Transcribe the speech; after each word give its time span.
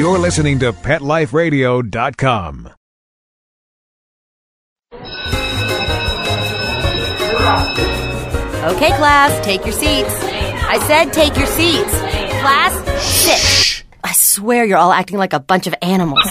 You're 0.00 0.18
listening 0.18 0.58
to 0.60 0.72
PetLifeRadio.com. 0.72 2.70
Okay, 8.64 8.92
class, 8.96 9.44
take 9.44 9.62
your 9.66 9.74
seats. 9.74 10.14
I 10.22 10.82
said 10.86 11.12
take 11.12 11.36
your 11.36 11.46
seats. 11.48 11.90
Class, 12.40 12.72
sit. 13.02 13.84
I 14.02 14.12
swear 14.12 14.64
you're 14.64 14.78
all 14.78 14.90
acting 14.90 15.18
like 15.18 15.34
a 15.34 15.40
bunch 15.40 15.66
of 15.66 15.74
animals. 15.82 16.24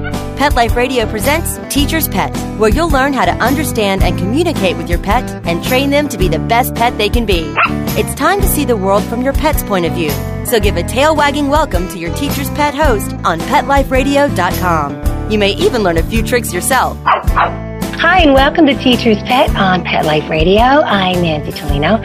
Pet 0.36 0.54
Life 0.54 0.74
Radio 0.76 1.06
presents 1.06 1.58
Teacher's 1.72 2.08
Pet, 2.08 2.36
where 2.58 2.70
you'll 2.70 2.90
learn 2.90 3.12
how 3.12 3.24
to 3.24 3.30
understand 3.32 4.02
and 4.02 4.18
communicate 4.18 4.76
with 4.76 4.88
your 4.90 4.98
pet 4.98 5.28
and 5.46 5.64
train 5.64 5.90
them 5.90 6.08
to 6.08 6.18
be 6.18 6.28
the 6.28 6.40
best 6.40 6.74
pet 6.74 6.98
they 6.98 7.08
can 7.08 7.24
be. 7.24 7.54
It's 7.96 8.14
time 8.14 8.40
to 8.40 8.46
see 8.46 8.64
the 8.64 8.76
world 8.76 9.04
from 9.04 9.22
your 9.22 9.32
pet's 9.32 9.62
point 9.62 9.86
of 9.86 9.92
view. 9.92 10.10
So 10.44 10.58
give 10.60 10.76
a 10.76 10.82
tail 10.82 11.14
wagging 11.14 11.48
welcome 11.48 11.88
to 11.88 11.98
your 11.98 12.14
Teacher's 12.14 12.50
Pet 12.50 12.74
host 12.74 13.12
on 13.24 13.38
PetLifeRadio.com. 13.40 15.30
You 15.30 15.38
may 15.38 15.52
even 15.52 15.82
learn 15.82 15.98
a 15.98 16.02
few 16.02 16.22
tricks 16.22 16.52
yourself. 16.52 16.98
Hi, 17.96 18.20
and 18.20 18.34
welcome 18.34 18.66
to 18.66 18.74
Teacher's 18.74 19.18
Pet 19.22 19.54
on 19.56 19.82
Pet 19.82 20.04
Life 20.04 20.28
Radio. 20.28 20.60
I'm 20.62 21.22
Nancy 21.22 21.52
Tolino, 21.52 21.98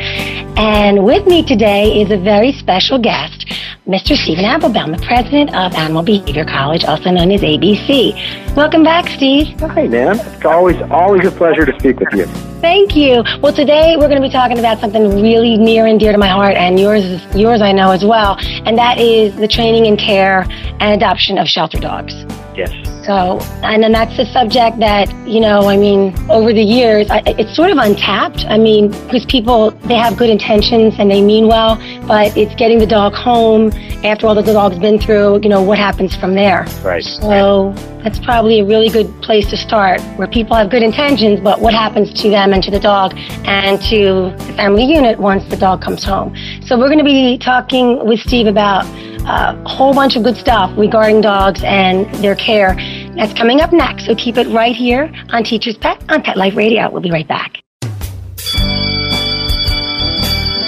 and 0.57 1.03
with 1.03 1.25
me 1.27 1.43
today 1.43 2.01
is 2.01 2.11
a 2.11 2.17
very 2.17 2.53
special 2.53 2.97
guest, 2.97 3.47
Mr. 3.85 4.15
Steven 4.15 4.45
Appelbaum, 4.45 4.97
the 4.97 5.05
president 5.05 5.53
of 5.55 5.73
Animal 5.73 6.03
Behavior 6.03 6.45
College, 6.45 6.85
also 6.85 7.11
known 7.11 7.31
as 7.31 7.41
ABC. 7.41 8.55
Welcome 8.55 8.83
back, 8.83 9.07
Steve. 9.09 9.59
Hi, 9.59 9.87
Nan. 9.87 10.19
It's 10.19 10.45
always 10.45 10.81
always 10.89 11.25
a 11.25 11.31
pleasure 11.31 11.65
to 11.65 11.77
speak 11.79 11.99
with 11.99 12.13
you. 12.13 12.25
Thank 12.61 12.95
you. 12.95 13.23
Well, 13.41 13.53
today 13.53 13.95
we're 13.97 14.07
going 14.07 14.21
to 14.21 14.27
be 14.27 14.31
talking 14.31 14.59
about 14.59 14.79
something 14.79 15.21
really 15.21 15.57
near 15.57 15.85
and 15.85 15.99
dear 15.99 16.11
to 16.11 16.17
my 16.17 16.29
heart, 16.29 16.55
and 16.55 16.79
yours, 16.79 17.03
yours 17.35 17.61
I 17.61 17.71
know 17.71 17.91
as 17.91 18.05
well, 18.05 18.37
and 18.39 18.77
that 18.77 18.99
is 18.99 19.35
the 19.35 19.47
training 19.47 19.87
and 19.87 19.99
care 19.99 20.45
and 20.79 20.93
adoption 20.93 21.37
of 21.37 21.47
shelter 21.47 21.79
dogs. 21.79 22.13
Yes. 22.59 22.89
So, 23.05 23.39
and 23.63 23.81
then 23.81 23.91
that's 23.91 24.15
the 24.17 24.25
subject 24.25 24.79
that, 24.79 25.09
you 25.25 25.39
know, 25.39 25.67
I 25.67 25.77
mean, 25.77 26.13
over 26.29 26.51
the 26.53 26.61
years, 26.61 27.09
I, 27.09 27.23
it's 27.25 27.55
sort 27.55 27.71
of 27.71 27.77
untapped. 27.77 28.45
I 28.45 28.57
mean, 28.57 28.91
because 28.91 29.25
people, 29.25 29.71
they 29.87 29.95
have 29.95 30.17
good 30.17 30.29
intentions 30.29 30.95
and 30.99 31.09
they 31.09 31.21
mean 31.21 31.47
well, 31.47 31.77
but 32.05 32.35
it's 32.37 32.53
getting 32.55 32.77
the 32.77 32.85
dog 32.85 33.13
home 33.13 33.71
after 34.03 34.27
all 34.27 34.35
that 34.35 34.45
the 34.45 34.53
dog's 34.53 34.77
been 34.77 34.99
through, 34.99 35.41
you 35.41 35.49
know, 35.49 35.61
what 35.61 35.77
happens 35.77 36.15
from 36.15 36.35
there. 36.35 36.67
Right. 36.83 37.03
So 37.03 37.73
that's 38.03 38.19
probably 38.19 38.59
a 38.59 38.65
really 38.65 38.89
good 38.89 39.09
place 39.21 39.49
to 39.49 39.57
start 39.57 40.01
where 40.17 40.27
people 40.27 40.55
have 40.55 40.69
good 40.69 40.83
intentions, 40.83 41.39
but 41.39 41.61
what 41.61 41.73
happens 41.73 42.13
to 42.21 42.29
them 42.29 42.53
and 42.53 42.61
to 42.63 42.71
the 42.71 42.79
dog 42.79 43.13
and 43.45 43.81
to 43.83 44.35
the 44.45 44.53
family 44.55 44.83
unit 44.83 45.17
once 45.19 45.43
the 45.45 45.57
dog 45.57 45.81
comes 45.81 46.03
home. 46.03 46.35
So 46.65 46.77
we're 46.77 46.87
going 46.87 46.99
to 46.99 47.05
be 47.05 47.37
talking 47.37 48.05
with 48.05 48.19
Steve 48.19 48.47
about 48.47 48.85
Uh, 49.25 49.55
a 49.65 49.69
whole 49.69 49.93
bunch 49.93 50.15
of 50.15 50.23
good 50.23 50.37
stuff 50.37 50.71
regarding 50.77 51.21
dogs 51.21 51.61
and 51.63 52.05
their 52.15 52.35
care. 52.35 52.75
That's 53.15 53.33
coming 53.33 53.61
up 53.61 53.71
next, 53.71 54.05
so 54.05 54.15
keep 54.15 54.37
it 54.37 54.47
right 54.47 54.75
here 54.75 55.11
on 55.29 55.43
Teacher's 55.43 55.77
Pet 55.77 56.03
on 56.09 56.21
Pet 56.21 56.37
Life 56.37 56.55
Radio. 56.55 56.89
We'll 56.89 57.01
be 57.01 57.11
right 57.11 57.27
back. 57.27 57.57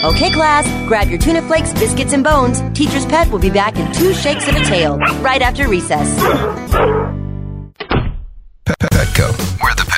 Okay, 0.03 0.31
class, 0.31 0.67
grab 0.87 1.09
your 1.09 1.19
tuna 1.19 1.43
flakes, 1.43 1.73
biscuits, 1.73 2.13
and 2.13 2.23
bones. 2.23 2.59
Teacher's 2.73 3.05
Pet 3.05 3.27
will 3.29 3.37
be 3.37 3.51
back 3.51 3.77
in 3.77 3.91
two 3.93 4.13
shakes 4.15 4.47
of 4.47 4.55
a 4.55 4.63
tail 4.65 4.97
right 5.21 5.43
after 5.43 5.67
recess. 5.67 6.19
Petco, 8.65 9.60
where 9.60 9.60
the 9.60 9.60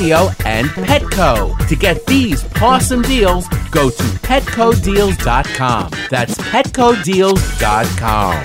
and 0.00 0.68
Petco. 0.68 1.56
To 1.68 1.76
get 1.76 2.04
these 2.06 2.44
awesome 2.60 3.02
deals, 3.02 3.48
go 3.70 3.88
to 3.90 4.02
petcodeals.com. 4.02 5.90
That's 6.10 6.34
petcodeals.com. 6.36 8.42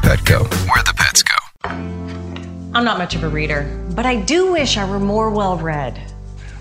Petco, 0.00 0.42
where 0.68 0.82
the 0.82 0.94
pets 0.96 1.22
go. 1.22 1.34
I'm 2.74 2.84
not 2.84 2.96
much 2.98 3.14
of 3.14 3.22
a 3.22 3.28
reader, 3.28 3.64
but 3.94 4.06
I 4.06 4.16
do 4.16 4.50
wish 4.52 4.76
I 4.78 4.88
were 4.88 4.98
more 4.98 5.28
well 5.30 5.58
read. 5.58 6.00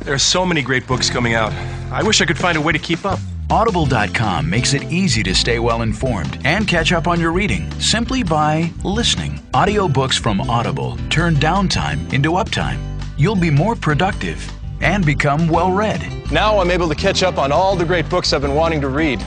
There 0.01 0.13
are 0.13 0.19
so 0.19 0.45
many 0.45 0.61
great 0.61 0.85
books 0.87 1.09
coming 1.09 1.33
out. 1.33 1.53
I 1.91 2.03
wish 2.03 2.19
I 2.21 2.25
could 2.25 2.37
find 2.37 2.57
a 2.57 2.61
way 2.61 2.73
to 2.73 2.79
keep 2.79 3.05
up. 3.05 3.19
Audible.com 3.49 4.49
makes 4.49 4.73
it 4.73 4.83
easy 4.91 5.23
to 5.23 5.33
stay 5.35 5.59
well 5.59 5.81
informed 5.81 6.39
and 6.45 6.67
catch 6.67 6.91
up 6.91 7.07
on 7.07 7.19
your 7.19 7.31
reading 7.31 7.71
simply 7.79 8.23
by 8.23 8.71
listening. 8.83 9.39
Audiobooks 9.53 10.19
from 10.19 10.41
Audible 10.41 10.97
turn 11.09 11.35
downtime 11.35 12.11
into 12.13 12.31
uptime. 12.31 12.90
You'll 13.21 13.35
be 13.35 13.51
more 13.51 13.75
productive 13.75 14.51
and 14.81 15.05
become 15.05 15.47
well 15.47 15.71
read. 15.71 16.01
Now 16.31 16.57
I'm 16.57 16.71
able 16.71 16.89
to 16.89 16.95
catch 16.95 17.21
up 17.21 17.37
on 17.37 17.51
all 17.51 17.75
the 17.75 17.85
great 17.85 18.09
books 18.09 18.33
I've 18.33 18.41
been 18.41 18.55
wanting 18.55 18.81
to 18.81 18.89
read. 18.89 19.23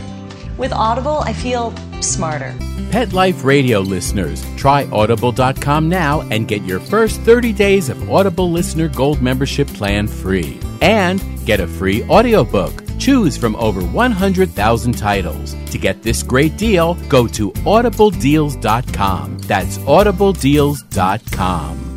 With 0.58 0.72
Audible, 0.72 1.20
I 1.20 1.32
feel 1.32 1.72
smarter. 2.00 2.56
Pet 2.90 3.12
Life 3.12 3.44
Radio 3.44 3.78
listeners, 3.78 4.44
try 4.56 4.88
audible.com 4.90 5.88
now 5.88 6.22
and 6.22 6.48
get 6.48 6.64
your 6.64 6.80
first 6.80 7.20
30 7.20 7.52
days 7.52 7.88
of 7.88 8.10
Audible 8.10 8.50
Listener 8.50 8.88
Gold 8.88 9.22
membership 9.22 9.68
plan 9.68 10.08
free. 10.08 10.58
And 10.82 11.22
get 11.46 11.60
a 11.60 11.68
free 11.68 12.02
audiobook. 12.08 12.72
Choose 12.98 13.36
from 13.36 13.54
over 13.54 13.80
100,000 13.80 14.98
titles. 14.98 15.54
To 15.70 15.78
get 15.78 16.02
this 16.02 16.24
great 16.24 16.56
deal, 16.56 16.94
go 17.08 17.28
to 17.28 17.52
audibledeals.com. 17.52 19.38
That's 19.38 19.78
audibledeals.com. 19.78 21.93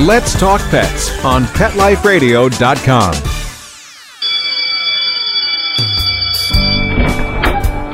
Let's 0.00 0.38
Talk 0.40 0.62
Pets 0.70 1.22
on 1.22 1.44
PetLifeRadio.com. 1.44 3.14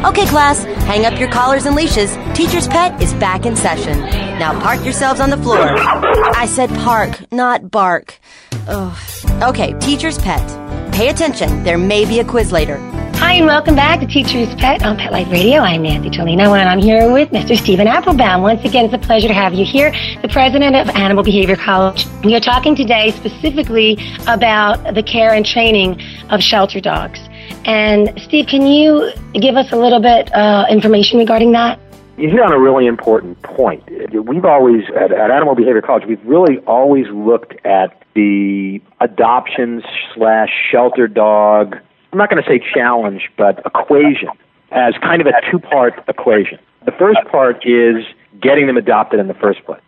Okay, 0.04 0.26
class, 0.26 0.62
hang 0.62 1.06
up 1.06 1.18
your 1.18 1.28
collars 1.28 1.66
and 1.66 1.74
leashes. 1.74 2.16
Teacher's 2.34 2.68
Pet 2.68 3.02
is 3.02 3.12
back 3.14 3.46
in 3.46 3.56
session. 3.56 3.98
Now 4.38 4.58
park 4.60 4.84
yourselves 4.84 5.20
on 5.20 5.30
the 5.30 5.36
floor. 5.38 5.58
I 5.58 6.46
said 6.46 6.70
park, 6.70 7.20
not 7.32 7.68
bark. 7.68 8.20
Ugh. 8.68 8.96
Okay, 9.42 9.72
Teacher's 9.80 10.18
Pet. 10.18 10.94
Pay 10.94 11.08
attention, 11.08 11.64
there 11.64 11.78
may 11.78 12.04
be 12.04 12.20
a 12.20 12.24
quiz 12.24 12.52
later. 12.52 12.76
Hi, 13.20 13.34
and 13.34 13.46
welcome 13.46 13.74
back 13.74 13.98
to 13.98 14.06
Teacher's 14.06 14.54
Pet 14.54 14.84
on 14.84 14.96
Pet 14.96 15.10
Life 15.10 15.28
Radio. 15.32 15.58
I'm 15.58 15.82
Nancy 15.82 16.08
Tolino, 16.08 16.56
and 16.56 16.68
I'm 16.68 16.78
here 16.78 17.12
with 17.12 17.30
Mr. 17.30 17.58
Steven 17.58 17.88
Appelbaum. 17.88 18.42
Once 18.42 18.64
again, 18.64 18.84
it's 18.84 18.94
a 18.94 18.98
pleasure 18.98 19.26
to 19.26 19.34
have 19.34 19.52
you 19.52 19.64
here, 19.64 19.92
the 20.22 20.28
president 20.28 20.76
of 20.76 20.88
Animal 20.90 21.24
Behavior 21.24 21.56
College. 21.56 22.06
We 22.22 22.36
are 22.36 22.40
talking 22.40 22.76
today 22.76 23.10
specifically 23.10 23.98
about 24.28 24.94
the 24.94 25.02
care 25.02 25.34
and 25.34 25.44
training 25.44 26.00
of 26.30 26.40
shelter 26.40 26.80
dogs. 26.80 27.18
And 27.64 28.12
Steve, 28.20 28.46
can 28.46 28.68
you 28.68 29.10
give 29.34 29.56
us 29.56 29.72
a 29.72 29.76
little 29.76 30.00
bit 30.00 30.32
uh, 30.32 30.66
information 30.70 31.18
regarding 31.18 31.50
that? 31.52 31.80
You 32.16 32.30
hit 32.30 32.40
on 32.40 32.52
a 32.52 32.58
really 32.58 32.86
important 32.86 33.42
point. 33.42 33.82
We've 34.12 34.44
always, 34.44 34.84
at, 34.96 35.10
at 35.10 35.32
Animal 35.32 35.56
Behavior 35.56 35.82
College, 35.82 36.04
we've 36.06 36.24
really 36.24 36.58
always 36.68 37.06
looked 37.08 37.54
at 37.66 38.00
the 38.14 38.80
adoption 39.00 39.82
slash 40.14 40.50
shelter 40.70 41.08
dog, 41.08 41.78
I'm 42.12 42.18
not 42.18 42.30
going 42.30 42.42
to 42.42 42.48
say 42.48 42.58
challenge, 42.74 43.30
but 43.36 43.60
equation 43.66 44.30
as 44.70 44.94
kind 45.02 45.20
of 45.20 45.26
a 45.26 45.32
two 45.50 45.58
part 45.58 46.02
equation. 46.08 46.58
The 46.84 46.92
first 46.92 47.20
part 47.30 47.66
is 47.66 48.04
getting 48.40 48.66
them 48.66 48.76
adopted 48.76 49.20
in 49.20 49.28
the 49.28 49.34
first 49.34 49.64
place. 49.64 49.80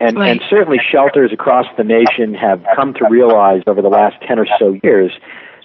And, 0.00 0.16
Right. 0.16 0.30
and 0.30 0.42
certainly 0.50 0.80
shelters 0.90 1.32
across 1.32 1.66
the 1.76 1.84
nation 1.84 2.34
have 2.34 2.64
come 2.74 2.92
to 2.94 3.06
realize 3.08 3.62
over 3.66 3.80
the 3.80 3.88
last 3.88 4.20
10 4.22 4.38
or 4.38 4.46
so 4.58 4.76
years 4.82 5.12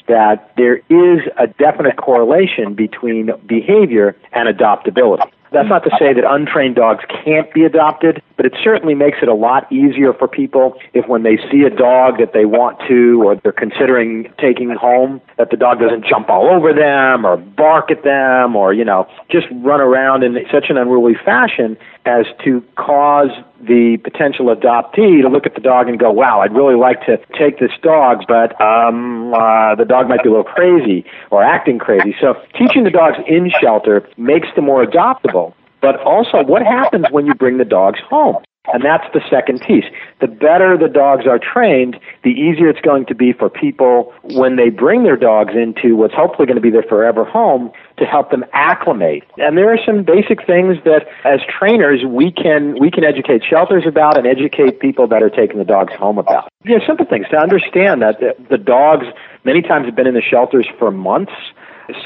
that 0.07 0.51
there 0.57 0.77
is 0.89 1.21
a 1.37 1.47
definite 1.47 1.97
correlation 1.97 2.73
between 2.73 3.31
behavior 3.45 4.15
and 4.33 4.47
adoptability. 4.47 5.29
That's 5.51 5.67
not 5.69 5.83
to 5.85 5.89
say 5.97 6.13
that 6.13 6.23
untrained 6.29 6.75
dogs 6.75 7.03
can't 7.23 7.51
be 7.53 7.63
adopted, 7.63 8.21
but 8.37 8.45
it 8.45 8.53
certainly 8.63 8.95
makes 8.95 9.17
it 9.21 9.27
a 9.27 9.33
lot 9.33 9.69
easier 9.71 10.13
for 10.13 10.27
people 10.27 10.77
if 10.93 11.07
when 11.07 11.23
they 11.23 11.37
see 11.51 11.63
a 11.63 11.69
dog 11.69 12.19
that 12.19 12.31
they 12.33 12.45
want 12.45 12.79
to 12.87 13.21
or 13.25 13.35
they're 13.35 13.51
considering 13.51 14.31
taking 14.39 14.69
home, 14.69 15.19
that 15.37 15.49
the 15.49 15.57
dog 15.57 15.79
doesn't 15.79 16.05
jump 16.05 16.29
all 16.29 16.47
over 16.47 16.71
them 16.71 17.25
or 17.25 17.35
bark 17.35 17.91
at 17.91 18.03
them 18.03 18.55
or, 18.55 18.73
you 18.73 18.85
know, 18.85 19.07
just 19.29 19.47
run 19.63 19.81
around 19.81 20.23
in 20.23 20.37
such 20.51 20.65
an 20.69 20.77
unruly 20.77 21.15
fashion 21.25 21.75
as 22.05 22.25
to 22.45 22.63
cause 22.77 23.31
the 23.59 23.97
potential 24.03 24.45
adoptee 24.55 25.21
to 25.21 25.27
look 25.29 25.45
at 25.45 25.55
the 25.55 25.61
dog 25.61 25.89
and 25.89 25.99
go, 25.99 26.11
wow, 26.11 26.39
I'd 26.41 26.53
really 26.53 26.75
like 26.75 27.05
to 27.07 27.17
take 27.37 27.59
this 27.59 27.71
dog, 27.81 28.23
but 28.27 28.59
um, 28.61 29.33
uh, 29.33 29.75
the 29.75 29.83
dog 29.83 30.07
might 30.07 30.23
be 30.23 30.29
a 30.29 30.31
little 30.31 30.45
crazy 30.45 31.05
or 31.31 31.43
acting 31.43 31.79
crazy. 31.79 32.15
So 32.21 32.35
teaching 32.57 32.83
the 32.83 32.91
dogs 32.91 33.17
in 33.27 33.51
shelter 33.59 34.07
makes 34.15 34.47
them 34.55 34.65
more 34.65 34.85
adoptable. 34.85 35.53
But 35.81 35.99
also, 36.01 36.43
what 36.43 36.63
happens 36.63 37.05
when 37.11 37.25
you 37.25 37.33
bring 37.33 37.57
the 37.57 37.65
dogs 37.65 37.99
home? 38.09 38.37
And 38.73 38.83
that's 38.83 39.05
the 39.13 39.21
second 39.29 39.61
piece. 39.61 39.85
The 40.19 40.27
better 40.27 40.77
the 40.77 40.89
dogs 40.89 41.25
are 41.25 41.39
trained, 41.39 41.97
the 42.23 42.31
easier 42.31 42.69
it's 42.69 42.81
going 42.81 43.05
to 43.05 43.15
be 43.15 43.31
for 43.31 43.49
people 43.49 44.13
when 44.35 44.57
they 44.57 44.69
bring 44.69 45.03
their 45.03 45.15
dogs 45.15 45.53
into 45.55 45.95
what's 45.95 46.13
hopefully 46.13 46.45
going 46.47 46.55
to 46.55 46.61
be 46.61 46.69
their 46.69 46.83
forever 46.83 47.23
home 47.23 47.71
to 47.97 48.05
help 48.05 48.29
them 48.29 48.43
acclimate. 48.51 49.23
And 49.37 49.57
there 49.57 49.71
are 49.71 49.79
some 49.85 50.03
basic 50.03 50.45
things 50.45 50.77
that 50.83 51.07
as 51.23 51.39
trainers 51.47 52.01
we 52.05 52.31
can 52.31 52.77
we 52.79 52.91
can 52.91 53.03
educate 53.05 53.41
shelters 53.47 53.85
about 53.87 54.17
and 54.17 54.27
educate 54.27 54.79
people 54.79 55.07
that 55.07 55.23
are 55.23 55.29
taking 55.29 55.59
the 55.59 55.65
dogs 55.65 55.93
home 55.93 56.17
about. 56.17 56.49
Yeah, 56.65 56.79
simple 56.85 57.05
things 57.05 57.27
to 57.31 57.37
understand 57.37 58.01
that 58.01 58.19
the, 58.19 58.35
the 58.49 58.57
dogs 58.57 59.05
many 59.45 59.61
times 59.61 59.85
have 59.85 59.95
been 59.95 60.07
in 60.07 60.13
the 60.13 60.21
shelters 60.21 60.67
for 60.77 60.91
months. 60.91 61.31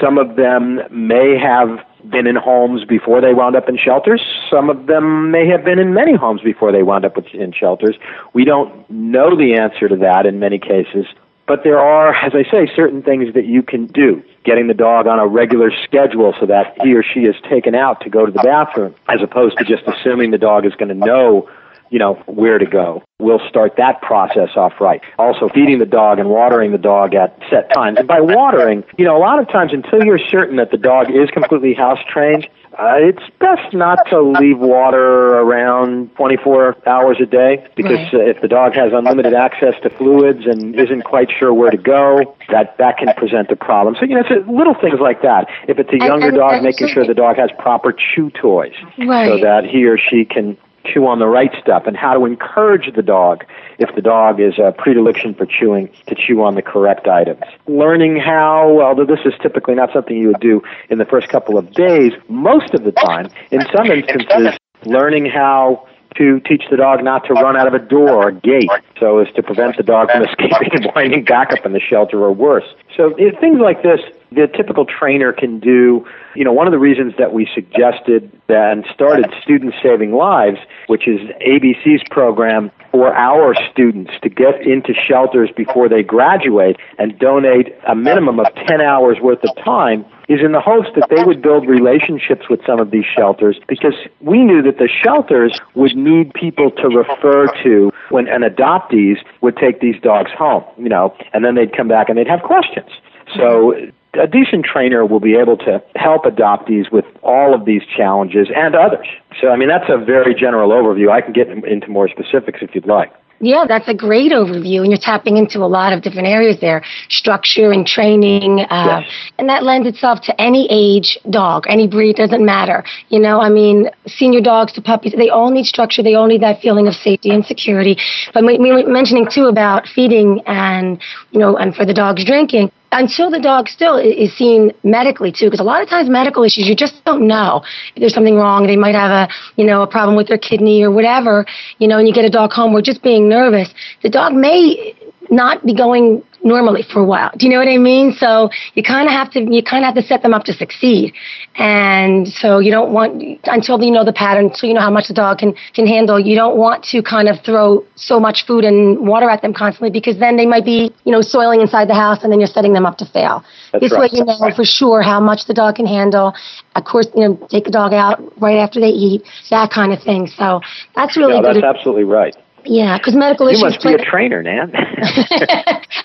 Some 0.00 0.18
of 0.18 0.36
them 0.36 0.80
may 0.90 1.36
have 1.38 1.80
been 2.10 2.26
in 2.26 2.36
homes 2.36 2.84
before 2.84 3.20
they 3.20 3.34
wound 3.34 3.56
up 3.56 3.68
in 3.68 3.76
shelters. 3.76 4.22
Some 4.50 4.70
of 4.70 4.86
them 4.86 5.30
may 5.30 5.46
have 5.48 5.64
been 5.64 5.78
in 5.78 5.94
many 5.94 6.14
homes 6.14 6.40
before 6.42 6.72
they 6.72 6.82
wound 6.82 7.04
up 7.04 7.16
in 7.32 7.52
shelters. 7.52 7.96
We 8.32 8.44
don't 8.44 8.88
know 8.90 9.36
the 9.36 9.54
answer 9.54 9.88
to 9.88 9.96
that 9.96 10.26
in 10.26 10.38
many 10.38 10.58
cases. 10.58 11.06
But 11.46 11.64
there 11.64 11.78
are, 11.78 12.14
as 12.14 12.32
I 12.34 12.48
say, 12.50 12.70
certain 12.74 13.02
things 13.02 13.34
that 13.34 13.46
you 13.46 13.62
can 13.62 13.86
do. 13.86 14.22
Getting 14.44 14.68
the 14.68 14.74
dog 14.74 15.06
on 15.06 15.18
a 15.18 15.26
regular 15.26 15.70
schedule 15.84 16.34
so 16.38 16.46
that 16.46 16.76
he 16.82 16.94
or 16.94 17.02
she 17.02 17.20
is 17.20 17.34
taken 17.48 17.74
out 17.74 18.00
to 18.02 18.10
go 18.10 18.26
to 18.26 18.32
the 18.32 18.42
bathroom, 18.42 18.94
as 19.08 19.20
opposed 19.22 19.58
to 19.58 19.64
just 19.64 19.82
assuming 19.86 20.30
the 20.30 20.38
dog 20.38 20.64
is 20.64 20.74
going 20.74 20.88
to 20.88 20.94
know 20.94 21.48
you 21.92 21.98
know, 21.98 22.14
where 22.26 22.58
to 22.58 22.64
go. 22.64 23.02
We'll 23.22 23.40
start 23.48 23.76
that 23.76 24.02
process 24.02 24.50
off 24.56 24.80
right. 24.80 25.00
Also, 25.18 25.48
feeding 25.48 25.78
the 25.78 25.86
dog 25.86 26.18
and 26.18 26.28
watering 26.28 26.72
the 26.72 26.78
dog 26.78 27.14
at 27.14 27.38
set 27.48 27.72
times. 27.72 27.98
And 27.98 28.08
by 28.08 28.20
watering, 28.20 28.82
you 28.98 29.04
know, 29.04 29.16
a 29.16 29.22
lot 29.22 29.38
of 29.38 29.48
times 29.48 29.72
until 29.72 30.04
you're 30.04 30.18
certain 30.18 30.56
that 30.56 30.70
the 30.72 30.76
dog 30.76 31.10
is 31.10 31.30
completely 31.30 31.72
house 31.74 32.00
trained, 32.12 32.48
uh, 32.78 32.94
it's 32.96 33.22
best 33.38 33.74
not 33.74 33.98
to 34.08 34.20
leave 34.22 34.58
water 34.58 35.28
around 35.38 36.14
24 36.16 36.76
hours 36.86 37.18
a 37.20 37.26
day 37.26 37.62
because 37.76 37.98
Right. 37.98 38.14
uh, 38.14 38.18
if 38.30 38.40
the 38.40 38.48
dog 38.48 38.74
has 38.74 38.92
unlimited 38.94 39.34
access 39.34 39.74
to 39.82 39.90
fluids 39.90 40.46
and 40.46 40.74
isn't 40.74 41.02
quite 41.04 41.30
sure 41.30 41.52
where 41.52 41.70
to 41.70 41.76
go, 41.76 42.34
that 42.48 42.78
that 42.78 42.96
can 42.96 43.12
present 43.14 43.50
a 43.50 43.56
problem. 43.56 43.94
So 44.00 44.06
you 44.06 44.14
know, 44.14 44.22
it's 44.26 44.48
little 44.48 44.72
things 44.74 45.00
like 45.00 45.20
that. 45.20 45.48
If 45.68 45.78
it's 45.78 45.92
a 45.92 45.98
younger 45.98 46.28
and- 46.28 46.36
dog, 46.38 46.54
and 46.54 46.62
making 46.64 46.88
so- 46.88 46.94
sure 46.94 47.04
the 47.04 47.14
dog 47.14 47.36
has 47.36 47.50
proper 47.58 47.92
chew 47.92 48.30
toys 48.30 48.72
so 48.96 49.36
that 49.38 49.64
he 49.66 49.84
or 49.86 49.98
she 49.98 50.24
can 50.24 50.56
chew 50.84 51.06
on 51.06 51.18
the 51.18 51.26
right 51.26 51.50
stuff 51.60 51.84
and 51.86 51.96
how 51.96 52.14
to 52.14 52.24
encourage 52.24 52.92
the 52.94 53.02
dog 53.02 53.44
if 53.78 53.94
the 53.94 54.02
dog 54.02 54.40
is 54.40 54.58
a 54.58 54.72
predilection 54.72 55.34
for 55.34 55.46
chewing 55.46 55.88
to 56.06 56.14
chew 56.14 56.42
on 56.42 56.54
the 56.54 56.62
correct 56.62 57.06
items 57.06 57.42
learning 57.66 58.16
how 58.16 58.80
although 58.80 59.06
this 59.06 59.20
is 59.24 59.32
typically 59.42 59.74
not 59.74 59.92
something 59.92 60.16
you 60.16 60.28
would 60.28 60.40
do 60.40 60.62
in 60.90 60.98
the 60.98 61.04
first 61.04 61.28
couple 61.28 61.58
of 61.58 61.70
days 61.72 62.12
most 62.28 62.74
of 62.74 62.84
the 62.84 62.92
time 62.92 63.28
in 63.50 63.60
some 63.74 63.86
instances 63.86 64.58
learning 64.84 65.26
how 65.26 65.86
to 66.16 66.40
teach 66.40 66.64
the 66.70 66.76
dog 66.76 67.02
not 67.02 67.24
to 67.24 67.32
run 67.34 67.56
out 67.56 67.66
of 67.66 67.74
a 67.74 67.78
door 67.78 68.10
or 68.10 68.28
a 68.28 68.34
gate 68.34 68.70
so 68.98 69.18
as 69.18 69.32
to 69.34 69.42
prevent 69.42 69.76
the 69.76 69.82
dog 69.82 70.10
from 70.10 70.22
escaping 70.28 70.70
and 70.72 70.92
winding 70.94 71.24
back 71.24 71.52
up 71.52 71.64
in 71.64 71.72
the 71.72 71.80
shelter 71.80 72.22
or 72.22 72.32
worse. 72.32 72.64
So 72.96 73.14
things 73.40 73.58
like 73.60 73.82
this, 73.82 74.00
the 74.34 74.48
typical 74.54 74.84
trainer 74.84 75.32
can 75.32 75.60
do. 75.60 76.06
You 76.34 76.44
know, 76.44 76.52
one 76.52 76.66
of 76.66 76.72
the 76.72 76.78
reasons 76.78 77.14
that 77.18 77.32
we 77.32 77.48
suggested 77.54 78.30
and 78.48 78.84
started 78.92 79.32
Students 79.42 79.76
Saving 79.82 80.12
Lives, 80.12 80.58
which 80.86 81.08
is 81.08 81.20
ABC's 81.46 82.02
program 82.10 82.70
for 82.90 83.14
our 83.14 83.54
students 83.70 84.12
to 84.22 84.28
get 84.28 84.60
into 84.66 84.92
shelters 84.92 85.50
before 85.56 85.88
they 85.88 86.02
graduate 86.02 86.76
and 86.98 87.18
donate 87.18 87.74
a 87.88 87.94
minimum 87.94 88.38
of 88.38 88.46
10 88.66 88.80
hours 88.80 89.18
worth 89.20 89.42
of 89.42 89.64
time 89.64 90.04
is 90.28 90.40
in 90.44 90.52
the 90.52 90.60
hopes 90.60 90.88
that 90.94 91.08
they 91.10 91.24
would 91.24 91.42
build 91.42 91.66
relationships 91.66 92.48
with 92.48 92.60
some 92.66 92.80
of 92.80 92.90
these 92.90 93.04
shelters 93.04 93.58
because 93.68 93.94
we 94.20 94.42
knew 94.42 94.62
that 94.62 94.78
the 94.78 94.88
shelters 94.88 95.58
would 95.74 95.96
need 95.96 96.32
people 96.34 96.70
to 96.70 96.88
refer 96.88 97.46
to 97.62 97.90
when 98.10 98.28
an 98.28 98.42
adoptees 98.42 99.16
would 99.40 99.56
take 99.56 99.80
these 99.80 100.00
dogs 100.02 100.30
home, 100.36 100.64
you 100.78 100.88
know, 100.88 101.14
and 101.32 101.44
then 101.44 101.54
they'd 101.54 101.76
come 101.76 101.88
back 101.88 102.08
and 102.08 102.18
they'd 102.18 102.28
have 102.28 102.42
questions. 102.42 102.90
So 103.36 103.74
a 104.14 104.26
decent 104.26 104.64
trainer 104.64 105.06
will 105.06 105.20
be 105.20 105.34
able 105.36 105.56
to 105.58 105.82
help 105.96 106.24
adoptees 106.24 106.92
with 106.92 107.04
all 107.22 107.54
of 107.54 107.64
these 107.64 107.82
challenges 107.96 108.48
and 108.54 108.74
others. 108.74 109.06
So 109.40 109.48
I 109.48 109.56
mean 109.56 109.68
that's 109.68 109.88
a 109.88 109.98
very 109.98 110.34
general 110.34 110.70
overview. 110.70 111.10
I 111.10 111.20
can 111.20 111.32
get 111.32 111.48
into 111.48 111.88
more 111.88 112.08
specifics 112.08 112.60
if 112.62 112.74
you'd 112.74 112.86
like. 112.86 113.12
Yeah, 113.44 113.64
that's 113.66 113.88
a 113.88 113.94
great 113.94 114.30
overview, 114.30 114.82
and 114.82 114.90
you're 114.90 114.98
tapping 114.98 115.36
into 115.36 115.58
a 115.64 115.66
lot 115.66 115.92
of 115.92 116.02
different 116.02 116.28
areas 116.28 116.60
there 116.60 116.84
structure 117.08 117.72
and 117.72 117.84
training. 117.84 118.60
Uh, 118.70 119.00
Yes. 119.00 119.10
And 119.38 119.48
that 119.48 119.64
lends 119.64 119.88
itself 119.88 120.20
to 120.22 120.40
any 120.40 120.68
age 120.70 121.18
dog, 121.28 121.64
any 121.68 121.88
breed, 121.88 122.16
doesn't 122.16 122.44
matter. 122.44 122.84
You 123.08 123.18
know, 123.18 123.40
I 123.40 123.48
mean, 123.48 123.90
senior 124.06 124.40
dogs 124.40 124.72
to 124.74 124.82
puppies, 124.82 125.14
they 125.16 125.28
all 125.28 125.50
need 125.50 125.66
structure. 125.66 126.02
They 126.02 126.14
all 126.14 126.28
need 126.28 126.42
that 126.42 126.60
feeling 126.60 126.86
of 126.86 126.94
safety 126.94 127.30
and 127.30 127.44
security. 127.44 127.96
But 128.32 128.44
we, 128.44 128.58
we 128.58 128.70
were 128.70 128.86
mentioning 128.86 129.26
too 129.28 129.46
about 129.46 129.88
feeding 129.88 130.42
and, 130.46 131.00
you 131.32 131.40
know, 131.40 131.56
and 131.56 131.74
for 131.74 131.84
the 131.84 131.94
dogs 131.94 132.24
drinking. 132.24 132.70
Until 132.92 133.30
the 133.30 133.40
dog 133.40 133.68
still 133.68 133.96
is 133.96 134.36
seen 134.36 134.72
medically 134.84 135.32
too, 135.32 135.46
because 135.46 135.60
a 135.60 135.64
lot 135.64 135.82
of 135.82 135.88
times 135.88 136.10
medical 136.10 136.44
issues 136.44 136.68
you 136.68 136.76
just 136.76 137.02
don't 137.04 137.26
know 137.26 137.62
if 137.94 138.00
there's 138.00 138.12
something 138.12 138.36
wrong. 138.36 138.66
They 138.66 138.76
might 138.76 138.94
have 138.94 139.10
a 139.10 139.32
you 139.56 139.64
know 139.64 139.82
a 139.82 139.86
problem 139.86 140.14
with 140.14 140.28
their 140.28 140.38
kidney 140.38 140.82
or 140.82 140.90
whatever, 140.90 141.46
you 141.78 141.88
know, 141.88 141.98
and 141.98 142.06
you 142.06 142.12
get 142.12 142.26
a 142.26 142.30
dog 142.30 142.52
home 142.52 142.74
or 142.74 142.82
just 142.82 143.02
being 143.02 143.28
nervous. 143.28 143.72
The 144.02 144.10
dog 144.10 144.34
may 144.34 144.94
not 145.30 145.64
be 145.64 145.74
going 145.74 146.22
normally 146.44 146.82
for 146.82 147.00
a 147.00 147.04
while. 147.04 147.30
Do 147.36 147.46
you 147.46 147.52
know 147.52 147.58
what 147.58 147.68
I 147.68 147.78
mean? 147.78 148.12
So 148.12 148.50
you 148.74 148.82
kind 148.82 149.06
of 149.06 149.12
have 149.12 149.30
to 149.32 149.40
you 149.40 149.62
kind 149.62 149.84
of 149.84 149.94
have 149.94 150.02
to 150.02 150.06
set 150.06 150.22
them 150.22 150.34
up 150.34 150.44
to 150.44 150.52
succeed, 150.52 151.14
and 151.56 152.28
so 152.28 152.58
you 152.58 152.70
don't 152.70 152.92
want 152.92 153.22
until 153.44 153.82
you 153.82 153.90
know 153.90 154.04
the 154.04 154.12
pattern, 154.12 154.46
until 154.46 154.68
you 154.68 154.74
know 154.74 154.80
how 154.80 154.90
much 154.90 155.08
the 155.08 155.14
dog 155.14 155.38
can 155.38 155.54
can 155.74 155.86
handle. 155.86 156.18
You 156.18 156.36
don't 156.36 156.56
want 156.56 156.84
to 156.84 157.02
kind 157.02 157.28
of 157.28 157.40
throw 157.44 157.84
so 157.94 158.18
much 158.18 158.46
food 158.46 158.64
and 158.64 159.06
water 159.06 159.28
at 159.28 159.42
them 159.42 159.54
constantly 159.54 159.90
because 159.90 160.18
then 160.18 160.36
they 160.36 160.46
might 160.46 160.64
be 160.64 160.92
you 161.04 161.12
know 161.12 161.22
soiling 161.22 161.60
inside 161.60 161.88
the 161.88 161.94
house, 161.94 162.22
and 162.22 162.32
then 162.32 162.40
you're 162.40 162.46
setting 162.46 162.72
them 162.72 162.86
up 162.86 162.98
to 162.98 163.06
fail. 163.06 163.44
That's 163.72 163.82
this 163.82 163.92
right. 163.92 164.12
way, 164.12 164.18
you 164.18 164.24
know 164.24 164.50
for 164.54 164.64
sure 164.64 165.02
how 165.02 165.20
much 165.20 165.46
the 165.46 165.54
dog 165.54 165.76
can 165.76 165.86
handle. 165.86 166.34
Of 166.74 166.84
course, 166.84 167.08
you 167.14 167.28
know 167.28 167.46
take 167.48 167.64
the 167.64 167.70
dog 167.70 167.92
out 167.92 168.20
right 168.40 168.58
after 168.58 168.80
they 168.80 168.90
eat, 168.90 169.22
that 169.50 169.70
kind 169.70 169.92
of 169.92 170.02
thing. 170.02 170.26
So 170.26 170.60
that's 170.94 171.16
really 171.16 171.40
good. 171.40 171.56
that's 171.56 171.76
absolutely 171.76 172.04
right. 172.04 172.36
Yeah, 172.64 172.98
because 172.98 173.14
medical 173.14 173.46
You 173.46 173.52
issues. 173.52 173.60
You 173.60 173.66
must 173.66 173.78
be 173.80 173.94
play- 173.94 173.94
a 173.94 174.10
trainer, 174.10 174.42
Nan. 174.42 174.70
and 174.74 174.84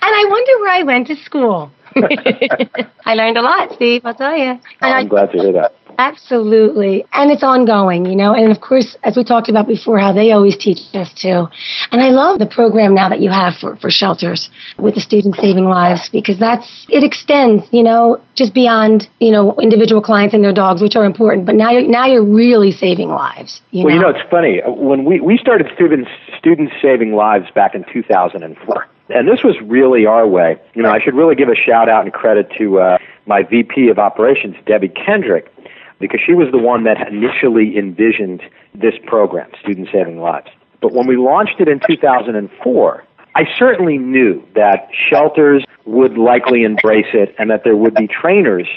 I 0.02 0.26
wonder 0.30 0.60
where 0.60 0.72
I 0.72 0.84
went 0.84 1.08
to 1.08 1.16
school. 1.18 1.72
I 3.06 3.16
learned 3.16 3.38
a 3.38 3.42
lot, 3.42 3.74
Steve. 3.74 4.02
I'll 4.06 4.14
tell 4.14 4.38
you. 4.38 4.52
And 4.52 4.60
I, 4.82 5.00
I'm 5.00 5.08
glad 5.08 5.32
to 5.32 5.38
hear 5.40 5.52
that. 5.54 5.74
Absolutely, 5.98 7.06
and 7.14 7.32
it's 7.32 7.44
ongoing, 7.44 8.06
you 8.06 8.16
know. 8.16 8.34
And 8.34 8.52
of 8.52 8.62
course, 8.62 8.96
as 9.04 9.16
we 9.18 9.24
talked 9.24 9.50
about 9.50 9.68
before, 9.68 10.00
how 10.00 10.14
they 10.14 10.32
always 10.32 10.58
teach 10.58 10.80
us 10.94 11.14
too. 11.14 11.48
And 11.92 12.02
I 12.02 12.10
love 12.10 12.40
the 12.40 12.46
program 12.46 12.94
now 12.94 13.10
that 13.10 13.20
you 13.20 13.30
have 13.30 13.56
for 13.56 13.76
for 13.78 13.90
shelters 13.90 14.50
with 14.78 14.96
the 14.96 15.02
students 15.02 15.40
saving 15.40 15.66
lives 15.66 16.10
because 16.10 16.40
that's 16.40 16.86
it 16.90 17.04
extends, 17.04 17.66
you 17.72 17.84
know, 17.84 18.22
just 18.36 18.54
beyond 18.54 19.10
you 19.20 19.32
know 19.32 19.56
individual 19.60 20.02
clients 20.02 20.34
and 20.34 20.44
their 20.44 20.54
dogs, 20.54 20.82
which 20.82 20.96
are 20.96 21.06
important. 21.06 21.46
But 21.46 21.56
now 21.56 21.72
you're 21.72 21.88
now 21.88 22.06
you're 22.06 22.26
really 22.26 22.72
saving 22.72 23.10
lives. 23.10 23.62
You 23.72 23.86
well, 23.86 23.90
know? 23.90 23.96
you 23.96 24.02
know, 24.02 24.18
it's 24.18 24.30
funny. 24.30 24.62
When 24.66 25.06
we, 25.06 25.20
we 25.20 25.38
started 25.38 25.68
students 25.74 26.10
students 26.38 26.74
saving 26.82 27.14
lives 27.14 27.46
back 27.54 27.76
in 27.76 27.86
2004, 27.92 28.88
and 29.10 29.28
this 29.28 29.44
was 29.44 29.56
really 29.64 30.06
our 30.06 30.28
way. 30.28 30.58
You 30.74 30.84
know, 30.84 30.92
I 30.92 31.00
should 31.00 31.16
really 31.16 31.36
give 31.36 31.50
a 31.50 31.56
shout 31.56 31.90
out 31.90 32.04
and 32.04 32.14
credit 32.14 32.52
to 32.58 32.80
uh, 32.80 32.98
my 33.26 33.44
VP 33.44 33.90
of 33.90 34.00
operations, 34.00 34.56
Debbie 34.66 34.90
Kendrick, 34.90 35.52
because 36.00 36.20
she 36.26 36.34
was 36.34 36.52
the 36.52 36.58
one 36.58 36.84
that 36.84 37.08
initially 37.08 37.78
envisioned 37.78 38.42
this 38.74 38.94
program, 39.06 39.50
Student 39.62 39.90
Saving 39.92 40.20
Lives. 40.20 40.50
But 40.82 40.94
when 40.94 41.08
we 41.08 41.18
launched 41.18 41.60
it 41.60 41.68
in 41.68 41.80
2004, 41.80 43.04
I 43.36 43.44
certainly 43.58 43.98
knew 43.98 44.44
that 44.56 44.90
shelters 45.10 45.64
would 45.86 46.18
likely 46.18 46.64
embrace 46.64 47.14
it 47.14 47.36
and 47.38 47.50
that 47.50 47.64
there 47.64 47.76
would 47.76 47.96
be 47.96 48.08
trainers, 48.08 48.68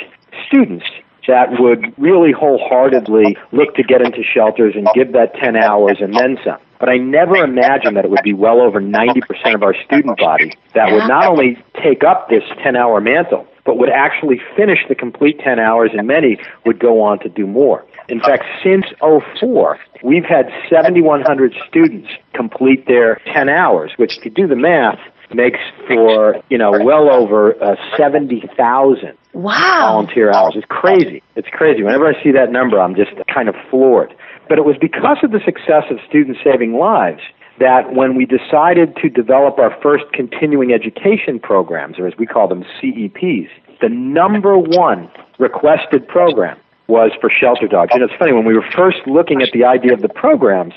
students 0.47 0.85
that 1.31 1.61
would 1.61 1.95
really 1.97 2.33
wholeheartedly 2.33 3.37
look 3.53 3.75
to 3.77 3.83
get 3.83 4.03
into 4.03 4.23
shelters 4.23 4.75
and 4.75 4.89
give 4.95 5.13
that 5.13 5.35
10 5.37 5.57
hours 5.57 5.99
and 6.01 6.13
then 6.15 6.37
some. 6.45 6.59
But 6.81 6.89
I 6.89 6.97
never 6.97 7.37
imagined 7.37 7.97
that 7.97 8.05
it 8.05 8.11
would 8.11 8.25
be 8.25 8.33
well 8.33 8.61
over 8.61 8.81
90% 8.81 9.55
of 9.55 9.63
our 9.63 9.75
student 9.85 10.19
body 10.19 10.53
that 10.75 10.91
would 10.91 11.07
not 11.07 11.27
only 11.27 11.63
take 11.83 12.03
up 12.03 12.29
this 12.29 12.43
10 12.65 12.75
hour 12.75 13.01
mantle, 13.01 13.47
but 13.71 13.79
would 13.79 13.89
actually 13.89 14.41
finish 14.57 14.81
the 14.89 14.97
complete 14.97 15.39
10 15.39 15.61
hours, 15.61 15.93
and 15.97 16.05
many 16.09 16.37
would 16.67 16.81
go 16.81 17.01
on 17.03 17.21
to 17.21 17.29
do 17.29 17.47
more. 17.47 17.87
In 18.09 18.19
fact, 18.19 18.43
since 18.65 18.85
04, 18.99 19.79
we've 20.03 20.25
had 20.25 20.51
7,100 20.69 21.55
students 21.69 22.09
complete 22.35 22.89
their 22.89 23.21
10 23.33 23.49
hours, 23.49 23.93
which, 23.97 24.19
if 24.19 24.25
you 24.25 24.33
do 24.33 24.49
the 24.49 24.57
math, 24.57 24.99
makes 25.33 25.61
for, 25.87 26.43
you 26.51 26.59
know, 26.59 26.73
well 26.83 27.09
over 27.09 27.55
uh, 27.63 27.77
70,000 27.97 29.17
Wow. 29.35 29.93
volunteer 29.93 30.33
hours. 30.33 30.55
It's 30.57 30.67
crazy. 30.69 31.23
It's 31.37 31.47
crazy. 31.53 31.85
Whenever 31.85 32.09
I 32.09 32.21
see 32.25 32.33
that 32.33 32.51
number, 32.51 32.81
I'm 32.81 32.97
just 32.97 33.13
kind 33.33 33.49
of 33.49 33.55
floored. 33.71 34.13
But 34.49 34.59
it 34.59 34.65
was 34.65 34.75
because 34.81 35.19
of 35.23 35.31
the 35.31 35.39
success 35.45 35.85
of 35.93 35.99
Students 36.09 36.41
Saving 36.43 36.75
Lives 36.75 37.23
that 37.61 37.93
when 37.93 38.17
we 38.17 38.25
decided 38.25 38.97
to 38.97 39.09
develop 39.11 39.59
our 39.59 39.77
first 39.83 40.05
continuing 40.13 40.73
education 40.73 41.39
programs, 41.39 41.99
or 41.99 42.07
as 42.07 42.15
we 42.19 42.27
call 42.27 42.49
them, 42.49 42.65
CEPs, 42.81 43.51
the 43.81 43.89
number 43.89 44.59
one 44.59 45.11
requested 45.39 46.07
program 46.07 46.59
was 46.87 47.13
for 47.21 47.31
shelter 47.31 47.69
dogs. 47.69 47.93
Know, 47.95 48.05
it's 48.05 48.15
funny, 48.19 48.33
when 48.33 48.45
we 48.45 48.55
were 48.55 48.67
first 48.75 48.99
looking 49.07 49.43
at 49.43 49.51
the 49.53 49.65
idea 49.65 49.93
of 49.95 50.03
the 50.03 50.09
programs, 50.09 50.75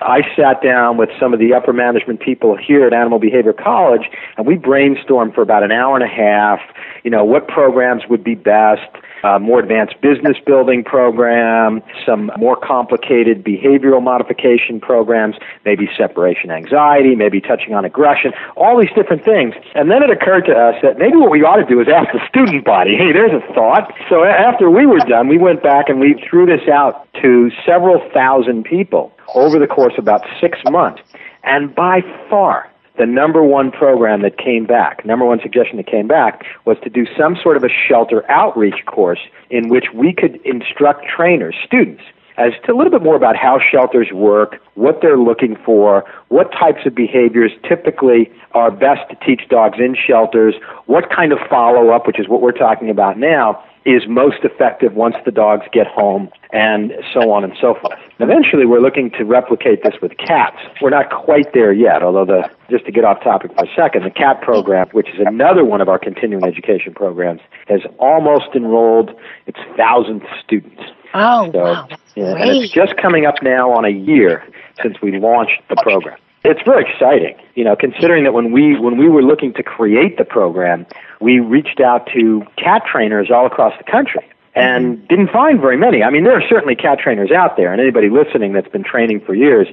I 0.00 0.20
sat 0.36 0.62
down 0.62 0.96
with 0.96 1.10
some 1.18 1.32
of 1.32 1.40
the 1.40 1.52
upper 1.54 1.72
management 1.72 2.20
people 2.20 2.56
here 2.56 2.86
at 2.86 2.92
Animal 2.92 3.18
Behavior 3.18 3.52
College, 3.52 4.08
and 4.36 4.46
we 4.46 4.56
brainstormed 4.56 5.34
for 5.34 5.42
about 5.42 5.62
an 5.62 5.72
hour 5.72 5.96
and 5.96 6.04
a 6.04 6.08
half, 6.08 6.60
you 7.02 7.10
know, 7.10 7.24
what 7.24 7.48
programs 7.48 8.02
would 8.08 8.22
be 8.22 8.34
best, 8.34 8.88
uh, 9.22 9.38
more 9.38 9.60
advanced 9.60 10.00
business 10.00 10.36
building 10.44 10.84
program, 10.84 11.82
some 12.04 12.30
more 12.38 12.56
complicated 12.56 13.44
behavioral 13.44 14.02
modification 14.02 14.80
programs, 14.80 15.36
maybe 15.64 15.88
separation 15.96 16.50
anxiety, 16.50 17.14
maybe 17.14 17.40
touching 17.40 17.74
on 17.74 17.84
aggression, 17.84 18.32
all 18.56 18.78
these 18.80 18.92
different 18.94 19.24
things. 19.24 19.54
And 19.74 19.90
then 19.90 20.02
it 20.02 20.10
occurred 20.10 20.46
to 20.46 20.54
us 20.54 20.76
that 20.82 20.98
maybe 20.98 21.16
what 21.16 21.30
we 21.30 21.42
ought 21.42 21.56
to 21.56 21.66
do 21.66 21.80
is 21.80 21.88
ask 21.88 22.12
the 22.12 22.20
student 22.28 22.64
body, 22.64 22.96
hey, 22.96 23.12
there's 23.12 23.32
a 23.32 23.52
thought. 23.52 23.92
So 24.08 24.24
after 24.24 24.70
we 24.70 24.86
were 24.86 25.00
done, 25.00 25.28
we 25.28 25.38
went 25.38 25.62
back 25.62 25.88
and 25.88 26.00
we 26.00 26.14
threw 26.28 26.46
this 26.46 26.68
out 26.68 27.08
to 27.22 27.50
several 27.64 28.00
thousand 28.12 28.64
people 28.64 29.12
over 29.34 29.58
the 29.58 29.66
course 29.66 29.94
of 29.98 30.04
about 30.04 30.26
six 30.40 30.58
months. 30.70 31.02
And 31.44 31.74
by 31.74 32.02
far, 32.28 32.70
the 32.98 33.06
number 33.06 33.42
one 33.42 33.70
program 33.70 34.22
that 34.22 34.38
came 34.38 34.66
back, 34.66 35.04
number 35.04 35.24
one 35.24 35.40
suggestion 35.40 35.76
that 35.76 35.86
came 35.86 36.06
back, 36.06 36.44
was 36.64 36.76
to 36.82 36.90
do 36.90 37.06
some 37.16 37.36
sort 37.42 37.56
of 37.56 37.64
a 37.64 37.68
shelter 37.68 38.28
outreach 38.30 38.84
course 38.86 39.20
in 39.50 39.68
which 39.68 39.86
we 39.94 40.12
could 40.12 40.40
instruct 40.44 41.06
trainers, 41.06 41.54
students, 41.64 42.02
as 42.38 42.52
to 42.64 42.72
a 42.72 42.76
little 42.76 42.90
bit 42.90 43.02
more 43.02 43.16
about 43.16 43.36
how 43.36 43.58
shelters 43.58 44.08
work, 44.12 44.60
what 44.74 45.00
they're 45.00 45.18
looking 45.18 45.56
for, 45.64 46.04
what 46.28 46.52
types 46.52 46.80
of 46.84 46.94
behaviors 46.94 47.52
typically 47.66 48.30
are 48.52 48.70
best 48.70 49.08
to 49.08 49.16
teach 49.26 49.48
dogs 49.48 49.78
in 49.78 49.94
shelters, 49.94 50.54
what 50.86 51.10
kind 51.10 51.32
of 51.32 51.38
follow 51.48 51.90
up, 51.90 52.06
which 52.06 52.20
is 52.20 52.28
what 52.28 52.42
we're 52.42 52.52
talking 52.52 52.90
about 52.90 53.18
now, 53.18 53.62
is 53.86 54.08
most 54.08 54.38
effective 54.42 54.94
once 54.94 55.14
the 55.24 55.30
dogs 55.30 55.64
get 55.72 55.86
home, 55.86 56.28
and 56.52 56.92
so 57.14 57.30
on 57.30 57.44
and 57.44 57.52
so 57.60 57.74
forth. 57.74 57.98
Eventually, 58.18 58.66
we're 58.66 58.80
looking 58.80 59.10
to 59.12 59.24
replicate 59.24 59.82
this 59.84 59.94
with 60.02 60.16
cats. 60.18 60.56
We're 60.82 60.90
not 60.90 61.10
quite 61.10 61.52
there 61.54 61.72
yet, 61.72 62.02
although 62.02 62.24
the 62.24 62.50
just 62.68 62.84
to 62.86 62.92
get 62.92 63.04
off 63.04 63.22
topic 63.22 63.52
for 63.54 63.64
a 63.64 63.68
second, 63.76 64.02
the 64.04 64.10
cat 64.10 64.42
program, 64.42 64.88
which 64.90 65.08
is 65.10 65.20
another 65.24 65.64
one 65.64 65.80
of 65.80 65.88
our 65.88 65.98
continuing 65.98 66.44
education 66.44 66.92
programs, 66.94 67.40
has 67.68 67.80
almost 67.98 68.48
enrolled 68.54 69.12
its 69.46 69.58
thousandth 69.76 70.24
student. 70.44 70.78
Oh, 71.14 71.50
So, 71.52 71.58
wow. 71.58 71.88
Yeah, 72.16 72.34
and 72.36 72.50
it's 72.50 72.72
just 72.72 72.96
coming 72.96 73.26
up 73.26 73.36
now 73.42 73.70
on 73.70 73.84
a 73.84 73.90
year 73.90 74.42
since 74.82 75.00
we 75.00 75.18
launched 75.18 75.62
the 75.68 75.76
program. 75.76 76.18
It's 76.44 76.62
very 76.64 76.88
exciting, 76.88 77.36
you 77.54 77.64
know, 77.64 77.74
considering 77.74 78.24
that 78.24 78.32
when 78.32 78.52
we 78.52 78.78
when 78.78 78.96
we 78.96 79.08
were 79.08 79.22
looking 79.22 79.52
to 79.54 79.62
create 79.62 80.16
the 80.16 80.24
program, 80.24 80.86
we 81.20 81.40
reached 81.40 81.80
out 81.80 82.08
to 82.14 82.44
cat 82.56 82.82
trainers 82.90 83.30
all 83.30 83.46
across 83.46 83.76
the 83.78 83.84
country 83.90 84.24
and 84.56 85.06
didn't 85.08 85.30
find 85.30 85.60
very 85.60 85.76
many. 85.76 86.02
I 86.02 86.08
mean, 86.08 86.24
there 86.24 86.32
are 86.32 86.48
certainly 86.48 86.74
cat 86.74 86.98
trainers 86.98 87.30
out 87.30 87.58
there, 87.58 87.72
and 87.72 87.80
anybody 87.80 88.08
listening 88.08 88.54
that's 88.54 88.68
been 88.68 88.82
training 88.82 89.20
for 89.20 89.34
years, 89.34 89.68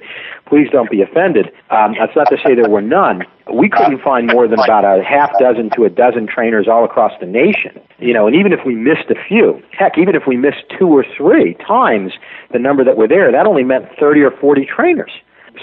please 0.46 0.68
don't 0.70 0.92
be 0.92 1.02
offended. 1.02 1.48
Um, 1.70 1.96
that's 1.98 2.14
not 2.18 2.28
to 2.30 2.38
say 2.46 2.54
there 2.54 2.70
were 2.70 2.82
none. 2.82 3.24
We 3.52 3.70
couldn't 3.70 4.02
find 4.02 4.28
more 4.28 4.46
than 4.46 4.60
about 4.60 4.84
a 4.84 5.02
half 5.02 5.32
dozen 5.40 5.70
to 5.78 5.86
a 5.86 5.90
dozen 5.90 6.28
trainers 6.28 6.68
all 6.68 6.84
across 6.84 7.14
the 7.22 7.26
nation. 7.26 7.80
You 8.00 8.14
know, 8.14 8.28
and 8.28 8.36
even 8.36 8.52
if 8.52 8.60
we 8.66 8.76
missed 8.76 9.10
a 9.10 9.16
few, 9.16 9.64
heck, 9.72 9.98
even 9.98 10.16
if 10.16 10.24
we 10.28 10.36
missed 10.36 10.64
two 10.78 10.88
or 10.88 11.06
three 11.16 11.54
times 11.66 12.12
the 12.52 12.60
number 12.60 12.84
that 12.84 12.98
were 12.98 13.08
there, 13.08 13.32
that 13.32 13.46
only 13.46 13.64
meant 13.64 13.86
30 13.98 14.22
or 14.22 14.32
40 14.32 14.66
trainers. 14.66 15.12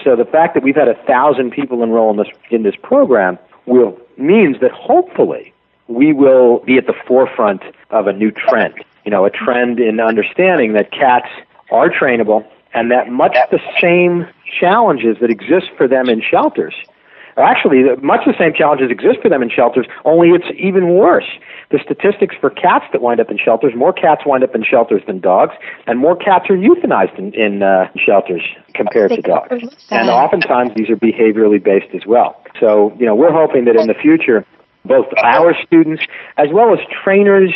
So 0.04 0.16
the 0.16 0.24
fact 0.24 0.54
that 0.54 0.62
we've 0.62 0.76
had 0.76 0.88
a 0.88 0.94
thousand 0.94 1.50
people 1.50 1.82
enroll 1.82 2.10
in 2.10 2.16
this 2.16 2.28
in 2.50 2.62
this 2.62 2.76
program 2.82 3.38
will 3.66 3.98
means 4.16 4.60
that 4.60 4.72
hopefully 4.72 5.52
we 5.88 6.12
will 6.12 6.60
be 6.60 6.76
at 6.76 6.86
the 6.86 6.94
forefront 7.06 7.62
of 7.90 8.06
a 8.06 8.12
new 8.12 8.30
trend. 8.30 8.74
You 9.04 9.10
know, 9.10 9.24
a 9.24 9.30
trend 9.30 9.80
in 9.80 9.98
understanding 9.98 10.74
that 10.74 10.92
cats 10.92 11.28
are 11.70 11.88
trainable 11.88 12.46
and 12.72 12.90
that 12.90 13.08
much 13.10 13.36
the 13.50 13.60
same 13.80 14.26
challenges 14.60 15.18
that 15.20 15.30
exist 15.30 15.70
for 15.76 15.88
them 15.88 16.08
in 16.08 16.22
shelters 16.22 16.74
actually 17.36 17.84
much 18.02 18.20
the 18.26 18.34
same 18.38 18.52
challenges 18.54 18.90
exist 18.90 19.18
for 19.22 19.28
them 19.28 19.42
in 19.42 19.50
shelters, 19.50 19.86
only 20.04 20.30
it's 20.30 20.46
even 20.58 20.94
worse. 20.94 21.28
The 21.70 21.78
statistics 21.82 22.34
for 22.40 22.50
cats 22.50 22.86
that 22.92 23.00
wind 23.00 23.20
up 23.20 23.30
in 23.30 23.38
shelters, 23.38 23.72
more 23.76 23.92
cats 23.92 24.22
wind 24.26 24.42
up 24.42 24.54
in 24.54 24.64
shelters 24.64 25.02
than 25.06 25.20
dogs, 25.20 25.54
and 25.86 25.98
more 25.98 26.16
cats 26.16 26.46
are 26.50 26.56
euthanized 26.56 27.18
in, 27.18 27.32
in 27.34 27.62
uh, 27.62 27.88
shelters 27.96 28.42
compared 28.74 29.10
to 29.10 29.22
dogs. 29.22 29.62
And 29.90 30.08
oftentimes 30.10 30.72
these 30.74 30.90
are 30.90 30.96
behaviorally 30.96 31.62
based 31.62 31.94
as 31.94 32.06
well. 32.06 32.42
So, 32.58 32.94
you 32.98 33.06
know, 33.06 33.14
we're 33.14 33.32
hoping 33.32 33.64
that 33.66 33.76
in 33.76 33.86
the 33.86 33.94
future, 33.94 34.44
both 34.84 35.06
our 35.22 35.54
students 35.64 36.02
as 36.36 36.48
well 36.52 36.72
as 36.72 36.80
trainers 37.04 37.54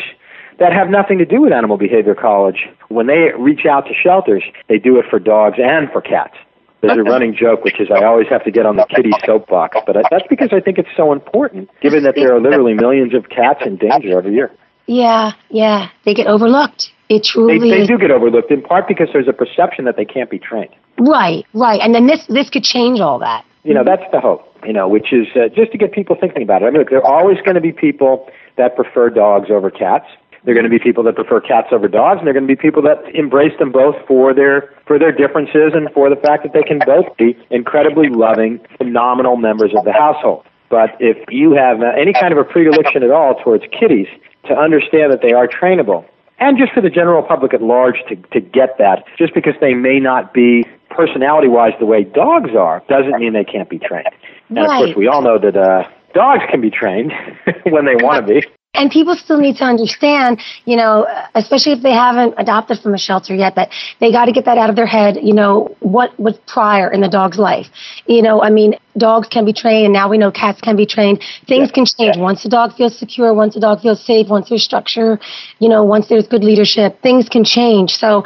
that 0.58 0.72
have 0.72 0.88
nothing 0.88 1.18
to 1.18 1.24
do 1.24 1.42
with 1.42 1.52
Animal 1.52 1.76
Behavior 1.76 2.14
College, 2.14 2.68
when 2.88 3.06
they 3.06 3.32
reach 3.36 3.66
out 3.66 3.86
to 3.86 3.94
shelters, 3.94 4.44
they 4.68 4.78
do 4.78 4.98
it 4.98 5.06
for 5.10 5.18
dogs 5.18 5.56
and 5.58 5.90
for 5.90 6.00
cats. 6.00 6.36
There's 6.86 6.98
a 6.98 7.02
running 7.10 7.34
joke, 7.34 7.64
which 7.64 7.80
is 7.80 7.88
I 7.90 8.04
always 8.04 8.28
have 8.28 8.44
to 8.44 8.50
get 8.50 8.66
on 8.66 8.76
the 8.76 8.86
kitty 8.86 9.12
soapbox, 9.24 9.78
but 9.86 9.96
I, 9.96 10.02
that's 10.10 10.26
because 10.28 10.50
I 10.52 10.60
think 10.60 10.78
it's 10.78 10.88
so 10.96 11.12
important, 11.12 11.70
given 11.80 12.02
that 12.04 12.14
there 12.14 12.34
are 12.34 12.40
literally 12.40 12.74
millions 12.74 13.14
of 13.14 13.28
cats 13.28 13.60
in 13.64 13.76
danger 13.76 14.18
every 14.18 14.34
year. 14.34 14.50
Yeah, 14.86 15.32
yeah. 15.50 15.88
They 16.04 16.14
get 16.14 16.26
overlooked. 16.26 16.90
It 17.08 17.22
They, 17.22 17.28
truly 17.28 17.70
they 17.70 17.82
is. 17.82 17.88
do 17.88 17.98
get 17.98 18.10
overlooked, 18.10 18.50
in 18.50 18.62
part 18.62 18.88
because 18.88 19.08
there's 19.12 19.28
a 19.28 19.32
perception 19.32 19.84
that 19.84 19.96
they 19.96 20.04
can't 20.04 20.30
be 20.30 20.38
trained. 20.38 20.74
Right, 20.98 21.44
right. 21.54 21.80
And 21.80 21.94
then 21.94 22.06
this 22.06 22.26
this 22.28 22.50
could 22.50 22.64
change 22.64 23.00
all 23.00 23.18
that. 23.18 23.44
You 23.64 23.72
know, 23.72 23.84
that's 23.84 24.04
the 24.12 24.20
hope, 24.20 24.46
you 24.64 24.74
know, 24.74 24.88
which 24.88 25.12
is 25.12 25.26
uh, 25.34 25.48
just 25.48 25.72
to 25.72 25.78
get 25.78 25.92
people 25.92 26.16
thinking 26.20 26.42
about 26.42 26.62
it. 26.62 26.66
I 26.66 26.70
mean, 26.70 26.80
look, 26.80 26.90
there 26.90 27.04
are 27.04 27.20
always 27.20 27.38
going 27.38 27.54
to 27.54 27.62
be 27.62 27.72
people 27.72 28.28
that 28.56 28.76
prefer 28.76 29.08
dogs 29.10 29.50
over 29.50 29.70
cats. 29.70 30.06
There 30.44 30.52
are 30.52 30.54
going 30.54 30.70
to 30.70 30.70
be 30.70 30.78
people 30.78 31.02
that 31.04 31.14
prefer 31.14 31.40
cats 31.40 31.68
over 31.72 31.88
dogs, 31.88 32.18
and 32.18 32.26
there 32.26 32.32
are 32.32 32.38
going 32.38 32.46
to 32.46 32.54
be 32.54 32.60
people 32.60 32.82
that 32.82 33.00
embrace 33.14 33.58
them 33.58 33.72
both 33.72 33.96
for 34.06 34.34
their 34.34 34.74
for 34.86 34.98
their 34.98 35.12
differences 35.12 35.72
and 35.74 35.90
for 35.92 36.10
the 36.10 36.16
fact 36.16 36.42
that 36.42 36.52
they 36.52 36.62
can 36.62 36.80
both 36.84 37.16
be 37.16 37.36
incredibly 37.50 38.10
loving, 38.10 38.60
phenomenal 38.76 39.36
members 39.36 39.72
of 39.74 39.84
the 39.84 39.92
household. 39.92 40.44
But 40.68 40.96
if 41.00 41.16
you 41.30 41.52
have 41.52 41.80
uh, 41.80 41.92
any 41.96 42.12
kind 42.12 42.32
of 42.32 42.38
a 42.38 42.44
predilection 42.44 43.02
at 43.02 43.10
all 43.10 43.36
towards 43.42 43.64
kitties, 43.72 44.08
to 44.44 44.54
understand 44.54 45.12
that 45.12 45.22
they 45.22 45.32
are 45.32 45.48
trainable, 45.48 46.04
and 46.38 46.58
just 46.58 46.72
for 46.72 46.82
the 46.82 46.90
general 46.90 47.22
public 47.22 47.54
at 47.54 47.62
large 47.62 47.96
to, 48.08 48.16
to 48.32 48.40
get 48.40 48.76
that, 48.78 49.04
just 49.16 49.32
because 49.32 49.54
they 49.62 49.72
may 49.72 49.98
not 49.98 50.34
be 50.34 50.64
personality 50.90 51.48
wise 51.48 51.72
the 51.78 51.86
way 51.86 52.04
dogs 52.04 52.50
are, 52.54 52.82
doesn't 52.88 53.18
mean 53.18 53.32
they 53.32 53.44
can't 53.44 53.70
be 53.70 53.78
trained. 53.78 54.08
And 54.50 54.58
of 54.58 54.66
course, 54.66 54.96
we 54.96 55.08
all 55.08 55.22
know 55.22 55.38
that 55.38 55.56
uh, 55.56 55.88
dogs 56.12 56.42
can 56.50 56.60
be 56.60 56.70
trained 56.70 57.12
when 57.64 57.86
they 57.86 57.96
want 57.96 58.26
to 58.26 58.40
be. 58.40 58.46
And 58.74 58.90
people 58.90 59.16
still 59.16 59.38
need 59.38 59.56
to 59.56 59.64
understand, 59.64 60.40
you 60.64 60.76
know, 60.76 61.06
especially 61.34 61.72
if 61.72 61.82
they 61.82 61.92
haven't 61.92 62.34
adopted 62.38 62.80
from 62.80 62.94
a 62.94 62.98
shelter 62.98 63.34
yet, 63.34 63.54
that 63.54 63.70
they 64.00 64.10
got 64.10 64.26
to 64.26 64.32
get 64.32 64.44
that 64.46 64.58
out 64.58 64.68
of 64.68 64.76
their 64.76 64.86
head. 64.86 65.18
You 65.22 65.32
know, 65.32 65.76
what 65.80 66.18
was 66.18 66.36
prior 66.46 66.90
in 66.90 67.00
the 67.00 67.08
dog's 67.08 67.38
life? 67.38 67.68
You 68.06 68.22
know, 68.22 68.42
I 68.42 68.50
mean, 68.50 68.74
dogs 68.96 69.28
can 69.28 69.44
be 69.44 69.52
trained, 69.52 69.84
and 69.86 69.92
now 69.92 70.08
we 70.08 70.18
know 70.18 70.30
cats 70.30 70.60
can 70.60 70.76
be 70.76 70.86
trained. 70.86 71.22
Things 71.46 71.70
can 71.70 71.84
change 71.86 72.16
once 72.16 72.44
a 72.44 72.48
dog 72.48 72.74
feels 72.74 72.96
secure, 72.96 73.34
once 73.34 73.56
a 73.56 73.60
dog 73.60 73.80
feels 73.80 74.04
safe, 74.04 74.28
once 74.28 74.48
there's 74.48 74.62
structure, 74.62 75.18
you 75.58 75.68
know, 75.68 75.82
once 75.84 76.08
there's 76.08 76.26
good 76.26 76.44
leadership. 76.44 77.00
Things 77.02 77.28
can 77.28 77.44
change. 77.44 77.90
So 77.90 78.24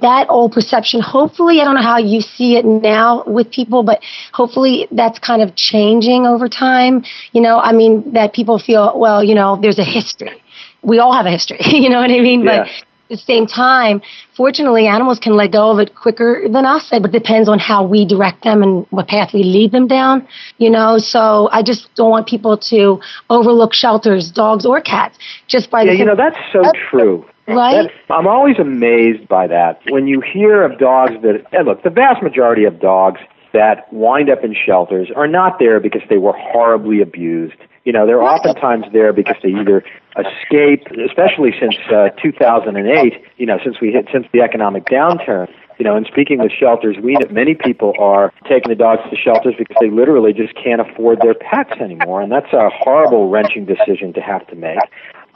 that 0.00 0.26
old 0.28 0.52
perception, 0.52 1.00
hopefully, 1.00 1.60
I 1.60 1.64
don't 1.64 1.74
know 1.74 1.82
how 1.82 1.98
you 1.98 2.20
see 2.20 2.56
it 2.56 2.64
now 2.64 3.24
with 3.26 3.50
people, 3.50 3.82
but 3.82 4.00
hopefully 4.32 4.88
that's 4.90 5.18
kind 5.18 5.42
of 5.42 5.54
changing 5.54 6.26
over 6.26 6.48
time. 6.48 7.04
You 7.32 7.40
know, 7.40 7.58
I 7.58 7.72
mean, 7.72 8.12
that 8.12 8.32
people 8.32 8.58
feel, 8.58 8.98
well, 8.98 9.22
you 9.22 9.34
know, 9.34 9.58
there's 9.60 9.78
a 9.78 9.84
history. 9.84 10.42
We 10.82 10.98
all 10.98 11.12
have 11.12 11.26
a 11.26 11.30
history, 11.30 11.58
you 11.64 11.88
know 11.88 12.00
what 12.00 12.10
I 12.10 12.20
mean? 12.20 12.44
Yeah. 12.44 12.64
But 12.64 12.87
the 13.08 13.16
same 13.16 13.46
time, 13.46 14.02
fortunately, 14.36 14.86
animals 14.86 15.18
can 15.18 15.34
let 15.34 15.52
go 15.52 15.70
of 15.70 15.78
it 15.78 15.94
quicker 15.94 16.44
than 16.50 16.66
us, 16.66 16.88
but 16.90 17.06
it 17.06 17.12
depends 17.12 17.48
on 17.48 17.58
how 17.58 17.84
we 17.84 18.04
direct 18.04 18.44
them 18.44 18.62
and 18.62 18.86
what 18.90 19.08
path 19.08 19.32
we 19.32 19.42
lead 19.42 19.72
them 19.72 19.86
down, 19.86 20.26
you 20.58 20.70
know? 20.70 20.98
So 20.98 21.48
I 21.52 21.62
just 21.62 21.94
don't 21.94 22.10
want 22.10 22.26
people 22.26 22.56
to 22.56 23.00
overlook 23.30 23.74
shelters, 23.74 24.30
dogs 24.30 24.64
or 24.66 24.80
cats, 24.80 25.18
just 25.46 25.70
by 25.70 25.82
Yeah, 25.82 25.92
the 25.92 25.98
you 25.98 26.04
know, 26.04 26.16
that's 26.16 26.38
so 26.52 26.62
true. 26.90 27.24
Right? 27.46 27.90
I'm 28.10 28.26
always 28.26 28.58
amazed 28.58 29.26
by 29.26 29.46
that. 29.46 29.80
When 29.88 30.06
you 30.06 30.20
hear 30.20 30.62
of 30.62 30.78
dogs 30.78 31.14
that, 31.22 31.46
and 31.52 31.66
look, 31.66 31.82
the 31.82 31.88
vast 31.88 32.22
majority 32.22 32.64
of 32.64 32.78
dogs 32.78 33.20
that 33.52 33.90
wind 33.92 34.28
up 34.28 34.44
in 34.44 34.54
shelters 34.54 35.08
are 35.16 35.26
not 35.26 35.58
there 35.58 35.80
because 35.80 36.02
they 36.10 36.18
were 36.18 36.34
horribly 36.34 37.00
abused. 37.00 37.56
You 37.84 37.92
know, 37.92 38.06
they're 38.06 38.22
oftentimes 38.22 38.84
there 38.92 39.14
because 39.14 39.36
they 39.42 39.48
either 39.48 39.82
escape, 40.18 40.86
especially 41.06 41.52
since 41.58 41.76
uh, 41.92 42.10
2008. 42.22 43.14
You 43.36 43.46
know, 43.46 43.58
since 43.64 43.80
we 43.80 43.92
hit 43.92 44.08
since 44.12 44.26
the 44.32 44.40
economic 44.40 44.84
downturn. 44.86 45.48
You 45.78 45.84
know, 45.84 45.96
in 45.96 46.04
speaking 46.06 46.40
with 46.40 46.50
shelters, 46.50 46.96
we 47.00 47.16
many 47.30 47.54
people 47.54 47.92
are 48.00 48.32
taking 48.48 48.68
the 48.68 48.74
dogs 48.74 49.02
to 49.10 49.16
shelters 49.16 49.54
because 49.56 49.76
they 49.80 49.90
literally 49.90 50.32
just 50.32 50.54
can't 50.54 50.80
afford 50.80 51.20
their 51.20 51.34
pets 51.34 51.80
anymore, 51.80 52.20
and 52.20 52.32
that's 52.32 52.52
a 52.52 52.68
horrible, 52.68 53.28
wrenching 53.28 53.64
decision 53.64 54.12
to 54.14 54.20
have 54.20 54.44
to 54.48 54.56
make. 54.56 54.80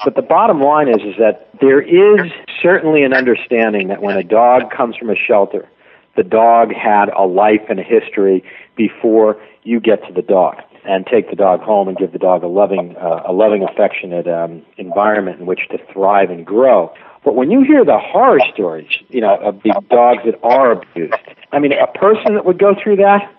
But 0.04 0.16
the 0.16 0.22
bottom 0.22 0.60
line 0.60 0.88
is, 0.88 1.00
is 1.02 1.14
that 1.20 1.48
there 1.60 1.80
is 1.80 2.32
certainly 2.60 3.04
an 3.04 3.12
understanding 3.12 3.86
that 3.86 4.02
when 4.02 4.16
a 4.16 4.24
dog 4.24 4.68
comes 4.76 4.96
from 4.96 5.10
a 5.10 5.14
shelter, 5.14 5.68
the 6.16 6.24
dog 6.24 6.72
had 6.74 7.08
a 7.16 7.22
life 7.22 7.62
and 7.68 7.78
a 7.78 7.84
history 7.84 8.42
before 8.74 9.40
you 9.62 9.78
get 9.78 10.04
to 10.08 10.12
the 10.12 10.22
dog 10.22 10.56
and 10.84 11.06
take 11.06 11.30
the 11.30 11.36
dog 11.36 11.60
home 11.60 11.88
and 11.88 11.96
give 11.96 12.12
the 12.12 12.18
dog 12.18 12.42
a 12.42 12.48
loving, 12.48 12.96
uh, 12.96 13.22
a 13.26 13.32
loving, 13.32 13.62
affectionate 13.62 14.26
um, 14.26 14.62
environment 14.76 15.40
in 15.40 15.46
which 15.46 15.68
to 15.70 15.78
thrive 15.92 16.30
and 16.30 16.44
grow. 16.44 16.92
But 17.24 17.36
when 17.36 17.52
you 17.52 17.62
hear 17.62 17.84
the 17.84 17.98
horror 17.98 18.40
stories, 18.52 18.90
you 19.08 19.20
know, 19.20 19.36
of 19.36 19.62
the 19.62 19.72
dogs 19.90 20.22
that 20.24 20.40
are 20.42 20.72
abused, 20.72 21.14
I 21.52 21.60
mean, 21.60 21.72
a 21.72 21.86
person 21.86 22.34
that 22.34 22.44
would 22.44 22.58
go 22.58 22.74
through 22.82 22.96
that 22.96 23.30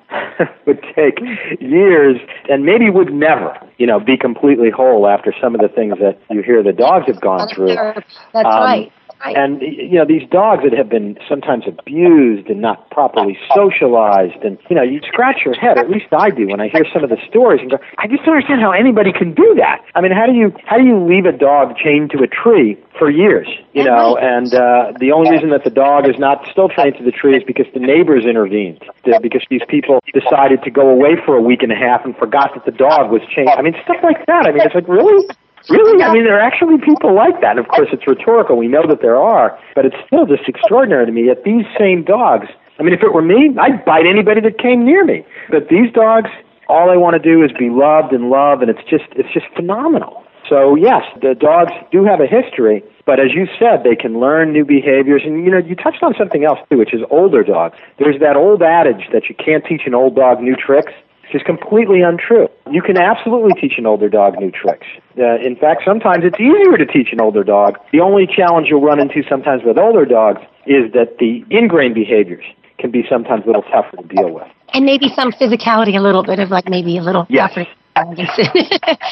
would 0.65 0.81
take 0.95 1.19
years 1.59 2.17
and 2.50 2.65
maybe 2.65 2.89
would 2.89 3.13
never, 3.13 3.57
you 3.77 3.85
know, 3.85 4.00
be 4.00 4.15
completely 4.15 4.69
whole 4.69 5.05
after 5.07 5.33
some 5.41 5.53
of 5.53 5.59
the 5.59 5.67
things 5.67 5.95
that 6.00 6.17
you 6.29 6.41
hear 6.41 6.63
the 6.63 6.71
dogs 6.71 7.07
have 7.07 7.19
gone 7.19 7.50
through. 7.50 7.75
That's 7.75 8.05
Um, 8.33 8.62
right. 8.63 8.91
Right. 9.24 9.38
And 9.38 9.62
you 9.62 9.96
know 9.96 10.06
these 10.06 10.27
dogs 10.30 10.63
that 10.63 10.74
have 10.74 10.89
been 10.89 11.18
sometimes 11.30 11.63
abused 11.65 12.48
and 12.50 12.60
not 12.60 12.89
properly 12.92 13.38
socialized, 13.56 14.44
and 14.44 14.58
you 14.70 14.75
know 14.75 14.82
you 14.84 15.00
scratch 15.08 15.46
your 15.46 15.53
head. 15.53 15.77
At 15.77 15.89
least 15.89 16.12
I 16.12 16.30
do 16.30 16.48
when 16.48 16.60
I 16.60 16.68
hear 16.68 16.84
some 16.92 17.06
of 17.06 17.10
the 17.10 17.15
stories 17.30 17.62
and 17.62 17.72
go, 17.72 17.77
I 17.98 18.08
just 18.08 18.25
don't 18.25 18.36
understand 18.36 18.60
how 18.60 18.72
anybody 18.72 19.13
can 19.13 19.34
do 19.34 19.56
that. 19.56 19.80
I 19.96 20.01
mean, 20.01 20.12
how 20.12 20.25
do 20.25 20.34
you 20.34 20.51
how 20.65 20.77
do 20.77 20.84
you 20.84 21.00
leave 21.00 21.24
a 21.25 21.32
dog 21.32 21.77
chained 21.77 22.12
to 22.12 22.22
a 22.22 22.27
tree 22.27 22.77
for 23.00 23.10
years? 23.10 23.48
You 23.72 23.86
know, 23.86 24.18
and 24.18 24.53
uh, 24.53 24.92
the 25.00 25.13
only 25.13 25.32
reason 25.32 25.51
that 25.51 25.63
the 25.63 25.72
dog 25.72 26.08
is 26.08 26.20
not 26.20 26.46
still 26.51 26.68
chained 26.68 26.98
to 26.98 27.03
the 27.03 27.12
tree 27.12 27.38
is 27.38 27.44
because 27.48 27.65
the 27.74 27.80
neighbors 27.80 28.25
intervened, 28.25 28.84
because 29.22 29.44
these 29.50 29.63
people 29.70 30.03
decided 30.13 30.62
to 30.63 30.70
go 30.70 30.89
away 30.89 31.15
for 31.25 31.38
a 31.38 31.42
week 31.42 31.63
and 31.63 31.72
a 31.72 31.80
half 31.80 32.03
and 32.03 32.15
forgot 32.18 32.51
that 32.56 32.65
the 32.65 32.75
dog 32.75 33.10
was 33.10 33.22
chained. 33.34 33.50
I 33.50 33.62
mean, 33.62 33.74
stuff 33.84 34.03
like 34.03 34.25
that. 34.27 34.48
I 34.48 34.51
mean, 34.51 34.62
it's 34.62 34.75
like 34.75 34.88
really. 34.89 35.25
Really? 35.70 36.03
I 36.03 36.12
mean, 36.13 36.25
there 36.25 36.38
are 36.38 36.41
actually 36.41 36.77
people 36.77 37.15
like 37.15 37.39
that. 37.41 37.58
Of 37.58 37.67
course, 37.67 37.89
it's 37.93 38.05
rhetorical. 38.05 38.58
We 38.58 38.67
know 38.67 38.86
that 38.88 39.01
there 39.01 39.17
are, 39.17 39.58
but 39.75 39.86
it's 39.86 39.96
still 40.05 40.25
just 40.25 40.48
extraordinary 40.48 41.05
to 41.05 41.12
me 41.12 41.27
that 41.27 41.43
these 41.43 41.65
same 41.79 42.03
dogs. 42.03 42.48
I 42.79 42.84
mean, 42.84 42.93
if 42.93 43.01
it 43.01 43.13
were 43.13 43.22
me, 43.22 43.55
I'd 43.60 43.86
bite 43.86 44.05
anybody 44.05 44.41
that 44.41 44.58
came 44.58 44.84
near 44.84 45.05
me. 45.05 45.25
But 45.50 45.70
these 45.70 45.91
dogs, 45.93 46.29
all 46.67 46.89
they 46.89 46.98
want 46.98 47.13
to 47.15 47.24
do 47.24 47.43
is 47.43 47.51
be 47.58 47.70
loved 47.70 48.12
and 48.12 48.29
love, 48.29 48.62
and 48.62 48.70
it's 48.70 48.84
just 48.89 49.05
it's 49.15 49.32
just 49.32 49.46
phenomenal. 49.55 50.24
So 50.50 50.75
yes, 50.75 51.03
the 51.22 51.36
dogs 51.36 51.72
do 51.91 52.03
have 52.03 52.20
a 52.20 52.27
history, 52.27 52.84
but 53.05 53.20
as 53.20 53.32
you 53.34 53.48
said, 53.58 53.84
they 53.84 53.96
can 53.96 54.20
learn 54.20 54.51
new 54.51 54.65
behaviors. 54.65 55.22
And 55.24 55.46
you 55.46 55.51
know, 55.51 55.60
you 55.60 55.75
touched 55.75 56.03
on 56.03 56.13
something 56.17 56.43
else 56.43 56.60
too, 56.70 56.77
which 56.77 56.93
is 56.93 57.01
older 57.10 57.43
dogs. 57.43 57.77
There's 58.00 58.20
that 58.20 58.36
old 58.36 58.62
adage 58.62 59.08
that 59.13 59.29
you 59.29 59.36
can't 59.36 59.63
teach 59.63 59.84
an 59.86 59.93
old 59.93 60.15
dog 60.15 60.41
new 60.41 60.55
tricks 60.55 60.91
is 61.33 61.41
completely 61.43 62.01
untrue. 62.01 62.47
You 62.71 62.81
can 62.81 62.97
absolutely 62.97 63.59
teach 63.59 63.73
an 63.77 63.85
older 63.85 64.09
dog 64.09 64.39
new 64.39 64.51
tricks. 64.51 64.87
Uh, 65.17 65.35
in 65.41 65.55
fact, 65.55 65.83
sometimes 65.85 66.23
it's 66.25 66.39
easier 66.39 66.77
to 66.77 66.85
teach 66.85 67.09
an 67.11 67.21
older 67.21 67.43
dog. 67.43 67.77
The 67.91 67.99
only 67.99 68.27
challenge 68.27 68.67
you'll 68.69 68.81
run 68.81 68.99
into 68.99 69.23
sometimes 69.29 69.63
with 69.65 69.77
older 69.77 70.05
dogs 70.05 70.41
is 70.65 70.91
that 70.93 71.17
the 71.19 71.43
ingrained 71.49 71.95
behaviors 71.95 72.45
can 72.79 72.91
be 72.91 73.03
sometimes 73.09 73.43
a 73.43 73.47
little 73.47 73.63
tougher 73.63 73.97
to 73.97 74.03
deal 74.07 74.31
with. 74.31 74.47
and 74.73 74.85
maybe 74.85 75.07
some 75.15 75.31
physicality, 75.31 75.95
a 75.97 76.01
little 76.01 76.23
bit 76.23 76.39
of 76.39 76.49
like 76.49 76.67
maybe 76.67 76.97
a 76.97 77.01
little 77.01 77.25
Yes. 77.29 77.53
tougher. 77.53 77.67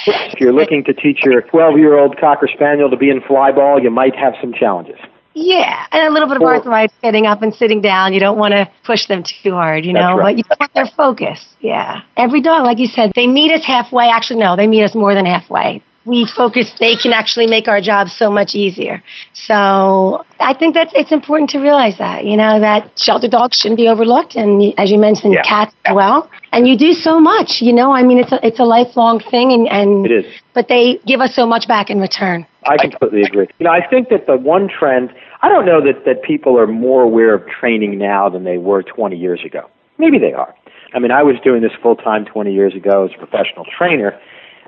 If 0.08 0.40
you're 0.40 0.54
looking 0.54 0.84
to 0.86 0.94
teach 0.94 1.20
your 1.24 1.42
12 1.42 1.78
year 1.78 1.98
old 2.00 2.18
Cocker 2.20 2.50
Spaniel 2.52 2.90
to 2.90 2.98
be 2.98 3.10
in 3.10 3.22
fly 3.22 3.52
ball, 3.52 3.80
you 3.82 3.92
might 3.92 4.16
have 4.16 4.34
some 4.42 4.54
challenges. 4.54 4.98
Yeah, 5.34 5.86
and 5.92 6.08
a 6.08 6.12
little 6.12 6.28
bit 6.28 6.38
of 6.38 6.44
Or- 6.44 6.56
arthritis 6.56 6.96
getting 7.02 7.26
up 7.26 7.42
and 7.42 7.54
sitting 7.54 7.82
down. 7.82 8.14
You 8.14 8.20
don't 8.20 8.38
want 8.38 8.54
to 8.54 8.70
push 8.84 9.06
them 9.08 9.24
too 9.24 9.52
hard, 9.54 9.86
you 9.86 9.94
know, 9.94 10.16
right. 10.16 10.36
but 10.36 10.38
you 10.38 10.44
want 10.60 10.74
their 10.74 10.86
focus. 10.88 11.40
Yeah. 11.62 12.02
Every 12.18 12.42
dog, 12.42 12.66
like 12.66 12.80
you 12.80 12.88
said, 12.88 13.12
they 13.16 13.28
meet 13.28 13.52
us 13.52 13.64
halfway. 13.64 14.08
Actually, 14.10 14.40
no, 14.42 14.56
they 14.56 14.68
meet 14.68 14.84
us 14.84 14.94
more 14.96 15.14
than 15.14 15.26
halfway. 15.26 15.82
We 16.04 16.26
focus, 16.26 16.74
they 16.80 16.96
can 16.96 17.14
actually 17.14 17.46
make 17.46 17.68
our 17.68 17.80
job 17.80 18.10
so 18.10 18.32
much 18.32 18.56
easier. 18.56 19.04
So 19.34 20.26
I 20.40 20.54
think 20.56 20.74
that 20.74 20.90
it's 20.96 21.12
important 21.12 21.52
to 21.52 21.60
realize 21.60 21.98
that, 22.00 22.26
you 22.26 22.36
know, 22.36 22.60
that 22.60 22.98
shelter 23.00 23.28
dogs 23.28 23.58
shouldn't 23.58 23.78
be 23.78 23.88
overlooked. 23.88 24.36
And 24.36 24.74
as 24.80 24.90
you 24.90 24.98
mentioned, 24.98 25.34
Yeah. 25.34 25.44
cats 25.44 25.76
as 25.86 25.94
well. 25.94 26.28
And 26.52 26.68
you 26.68 26.76
do 26.76 26.94
so 26.94 27.20
much, 27.20 27.62
you 27.62 27.72
know, 27.72 27.92
I 27.92 28.02
mean, 28.02 28.18
it's 28.18 28.32
a, 28.32 28.40
it's 28.46 28.60
a 28.60 28.64
lifelong 28.64 29.20
thing 29.20 29.52
and, 29.52 29.68
and 29.70 30.06
It 30.08 30.12
is. 30.12 30.26
but 30.56 30.68
they 30.70 31.00
give 31.06 31.22
us 31.22 31.36
so 31.36 31.46
much 31.46 31.68
back 31.68 31.90
in 31.92 32.00
return. 32.00 32.48
I 32.66 32.78
completely 32.78 33.22
agree. 33.22 33.48
You 33.60 33.66
know, 33.66 33.72
I 33.72 33.86
think 33.86 34.10
that 34.10 34.28
the 34.28 34.38
one 34.38 34.68
trend, 34.68 35.14
I 35.42 35.50
don't 35.50 35.66
know 35.66 35.82
that, 35.82 36.06
that 36.06 36.24
people 36.24 36.58
are 36.60 36.68
more 36.68 37.04
aware 37.04 37.34
of 37.34 37.48
training 37.48 37.98
now 37.98 38.30
than 38.30 38.44
they 38.44 38.58
were 38.58 38.84
20 38.84 39.18
years 39.18 39.42
ago. 39.44 39.70
Maybe 39.98 40.20
they 40.20 40.34
are. 40.34 40.54
I 40.94 41.00
mean, 41.00 41.12
I 41.12 41.24
was 41.24 41.36
doing 41.44 41.62
this 41.62 41.72
full 41.82 41.96
time 41.96 42.26
20 42.26 42.54
years 42.54 42.76
ago 42.76 43.06
as 43.06 43.12
a 43.16 43.18
professional 43.18 43.66
trainer, 43.66 44.20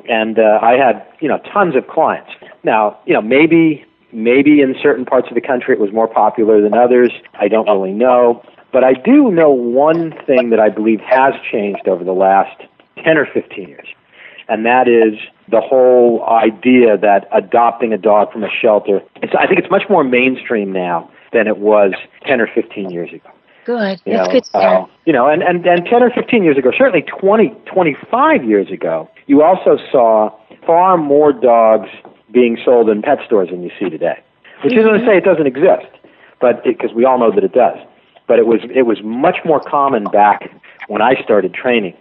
and 0.10 0.40
uh, 0.40 0.60
I 0.62 0.74
had, 0.74 1.06
you 1.20 1.28
know, 1.28 1.40
tons 1.52 1.76
of 1.76 1.88
clients. 1.88 2.32
Now, 2.64 2.98
you 3.06 3.14
know, 3.14 3.22
maybe 3.22 3.86
maybe 4.12 4.62
in 4.62 4.76
certain 4.82 5.06
parts 5.06 5.28
of 5.30 5.36
the 5.36 5.42
country 5.42 5.74
it 5.74 5.80
was 5.80 5.92
more 5.92 6.08
popular 6.08 6.62
than 6.62 6.74
others. 6.74 7.12
I 7.34 7.48
don't 7.48 7.66
really 7.66 7.94
know. 7.94 8.44
But 8.72 8.84
I 8.84 8.94
do 8.94 9.32
know 9.32 9.50
one 9.50 10.14
thing 10.26 10.52
that 10.52 10.60
I 10.60 10.70
believe 10.70 11.00
has 11.02 11.34
changed 11.52 11.88
over 11.88 12.04
the 12.04 12.14
last 12.14 12.62
10 13.04 13.18
or 13.18 13.26
15 13.26 13.68
years 13.68 13.88
and 14.48 14.66
that 14.66 14.88
is 14.88 15.20
the 15.50 15.62
whole 15.62 16.26
idea 16.26 16.98
that 16.98 17.28
adopting 17.32 17.94
a 17.94 17.98
dog 17.98 18.32
from 18.32 18.44
a 18.44 18.50
shelter. 18.50 19.02
It's, 19.22 19.34
I 19.38 19.48
think 19.48 19.60
it's 19.60 19.70
much 19.70 19.84
more 19.90 20.04
mainstream 20.04 20.72
now 20.72 21.10
than 21.32 21.48
it 21.48 21.58
was 21.58 21.94
10 22.26 22.40
or 22.42 22.48
15 22.48 22.90
years 22.90 23.12
ago. 23.12 23.30
Good. 23.66 24.02
You 24.06 24.14
That's 24.14 24.28
know, 24.28 24.34
good 24.34 24.44
uh, 24.54 24.86
you 25.06 25.14
know, 25.14 25.28
and, 25.28 25.42
and, 25.42 25.66
and 25.66 25.86
10 25.86 26.04
or 26.04 26.12
15 26.12 26.44
years 26.44 26.58
ago, 26.58 26.72
certainly 26.78 27.02
20, 27.02 27.50
25 27.66 28.44
years 28.44 28.70
ago, 28.70 29.10
you 29.28 29.42
also 29.42 29.78
saw 29.92 30.32
far 30.66 30.98
more 30.98 31.32
dogs 31.32 31.90
being 32.32 32.58
sold 32.64 32.90
in 32.90 33.02
pet 33.02 33.20
stores 33.26 33.50
than 33.52 33.64
you 33.64 33.72
see 33.80 33.90
today. 33.90 34.22
Which 34.64 34.74
isn't 34.74 34.92
to 34.92 35.06
say 35.06 35.18
it 35.18 35.26
doesn't 35.26 35.48
exist, 35.48 35.92
but 36.40 36.64
because 36.64 36.94
we 36.94 37.04
all 37.06 37.20
know 37.20 37.32
that 37.34 37.44
it 37.44 37.54
does. 37.54 37.78
But 38.28 38.40
it 38.40 38.48
was 38.48 38.62
it 38.74 38.84
was 38.84 39.04
much 39.04 39.38
more 39.44 39.60
common 39.60 40.06
back 40.06 40.50
when 40.88 41.02
I 41.02 41.22
started 41.22 41.54
training, 41.54 41.96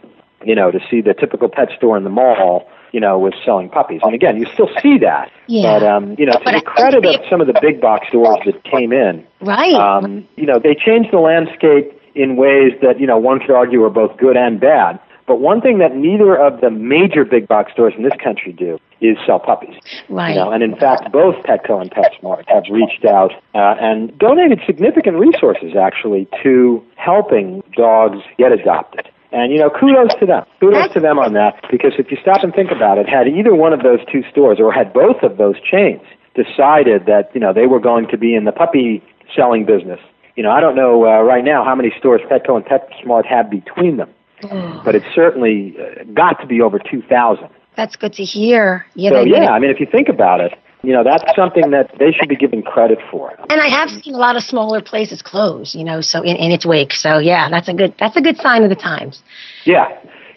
you 0.44 0.54
know, 0.54 0.70
to 0.70 0.78
see 0.88 1.00
the 1.00 1.14
typical 1.14 1.48
pet 1.48 1.70
store 1.76 1.96
in 1.96 2.04
the 2.04 2.10
mall, 2.10 2.68
you 2.92 3.00
know, 3.00 3.18
was 3.18 3.32
selling 3.44 3.68
puppies. 3.68 4.00
And 4.04 4.14
again, 4.14 4.36
you 4.36 4.46
still 4.52 4.68
see 4.82 4.98
that. 4.98 5.30
Yeah. 5.48 5.78
But 5.78 5.86
um, 5.86 6.14
you 6.18 6.26
know, 6.26 6.32
to 6.32 6.52
the 6.52 6.62
credit 6.64 7.04
of 7.04 7.20
some 7.28 7.40
of 7.40 7.46
the 7.46 7.58
big 7.60 7.80
box 7.80 8.08
stores 8.08 8.38
that 8.46 8.62
came 8.64 8.92
in, 8.92 9.26
Right. 9.40 9.74
um, 9.74 10.26
you 10.36 10.46
know, 10.46 10.58
they 10.58 10.74
changed 10.74 11.10
the 11.12 11.18
landscape 11.18 11.98
in 12.14 12.36
ways 12.36 12.72
that, 12.82 13.00
you 13.00 13.06
know, 13.06 13.16
one 13.18 13.40
could 13.40 13.50
argue 13.50 13.82
are 13.84 13.90
both 13.90 14.16
good 14.18 14.36
and 14.36 14.60
bad. 14.60 15.00
But 15.26 15.36
one 15.40 15.60
thing 15.60 15.78
that 15.78 15.94
neither 15.96 16.36
of 16.36 16.60
the 16.60 16.70
major 16.70 17.24
big 17.24 17.46
box 17.48 17.72
stores 17.72 17.94
in 17.96 18.02
this 18.02 18.12
country 18.22 18.52
do 18.52 18.78
is 19.00 19.16
sell 19.24 19.38
puppies. 19.38 19.74
right. 20.08 20.30
You 20.30 20.34
know, 20.36 20.50
and 20.50 20.62
in 20.62 20.76
fact, 20.76 21.10
both 21.12 21.36
Petco 21.44 21.80
and 21.80 21.90
PetSmart 21.90 22.44
have 22.48 22.64
reached 22.70 23.04
out 23.04 23.32
uh, 23.54 23.76
and 23.80 24.16
donated 24.18 24.60
significant 24.66 25.16
resources 25.16 25.74
actually 25.76 26.28
to 26.42 26.84
helping 26.96 27.62
dogs 27.76 28.18
get 28.36 28.52
adopted. 28.52 29.08
And 29.32 29.52
you 29.52 29.58
know, 29.58 29.70
kudos 29.70 30.14
to 30.20 30.26
them. 30.26 30.44
Kudos 30.60 30.92
to 30.92 31.00
them 31.00 31.18
on 31.18 31.32
that 31.34 31.64
because 31.70 31.92
if 31.98 32.10
you 32.10 32.18
stop 32.20 32.42
and 32.42 32.52
think 32.54 32.70
about 32.70 32.98
it, 32.98 33.08
had 33.08 33.26
either 33.28 33.54
one 33.54 33.72
of 33.72 33.82
those 33.82 34.00
two 34.10 34.22
stores 34.30 34.58
or 34.60 34.72
had 34.72 34.92
both 34.92 35.22
of 35.22 35.38
those 35.38 35.56
chains 35.60 36.02
decided 36.34 37.06
that 37.06 37.30
you 37.34 37.40
know 37.40 37.52
they 37.52 37.66
were 37.66 37.80
going 37.80 38.06
to 38.08 38.18
be 38.18 38.34
in 38.34 38.44
the 38.44 38.52
puppy 38.52 39.02
selling 39.34 39.64
business, 39.64 40.00
you 40.36 40.42
know, 40.42 40.50
I 40.50 40.60
don't 40.60 40.76
know 40.76 41.04
uh, 41.04 41.22
right 41.22 41.44
now 41.44 41.64
how 41.64 41.74
many 41.74 41.92
stores 41.98 42.20
Petco 42.30 42.56
and 42.56 42.64
PetSmart 42.64 43.26
have 43.26 43.50
between 43.50 43.96
them, 43.96 44.10
but 44.84 44.94
it's 44.94 45.06
certainly 45.14 45.76
uh, 45.78 46.04
got 46.14 46.40
to 46.40 46.46
be 46.46 46.60
over 46.60 46.78
two 46.78 47.02
thousand. 47.02 47.48
That's 47.76 47.96
good 47.96 48.12
to 48.14 48.24
hear. 48.24 48.86
Yeah, 48.94 49.10
So 49.10 49.20
yeah, 49.22 49.50
I 49.50 49.58
mean, 49.58 49.70
if 49.70 49.80
you 49.80 49.86
think 49.90 50.08
about 50.08 50.40
it, 50.40 50.52
you 50.82 50.92
know, 50.92 51.04
that's 51.04 51.24
something 51.36 51.70
that 51.70 51.90
they 51.98 52.12
should 52.12 52.28
be 52.28 52.36
given 52.36 52.62
credit 52.62 52.98
for. 53.10 53.32
And 53.50 53.60
I 53.60 53.68
have 53.68 53.90
seen 53.90 54.14
a 54.14 54.18
lot 54.18 54.36
of 54.36 54.42
smaller 54.42 54.80
places 54.82 55.22
close, 55.22 55.74
you 55.74 55.84
know, 55.84 56.00
so 56.00 56.22
in, 56.22 56.36
in 56.36 56.50
its 56.52 56.66
wake. 56.66 56.92
So 56.92 57.18
yeah, 57.18 57.48
that's 57.48 57.68
a 57.68 57.74
good 57.74 57.94
that's 57.98 58.16
a 58.16 58.20
good 58.20 58.36
sign 58.38 58.62
of 58.64 58.68
the 58.68 58.76
times. 58.76 59.22
Yeah. 59.64 59.88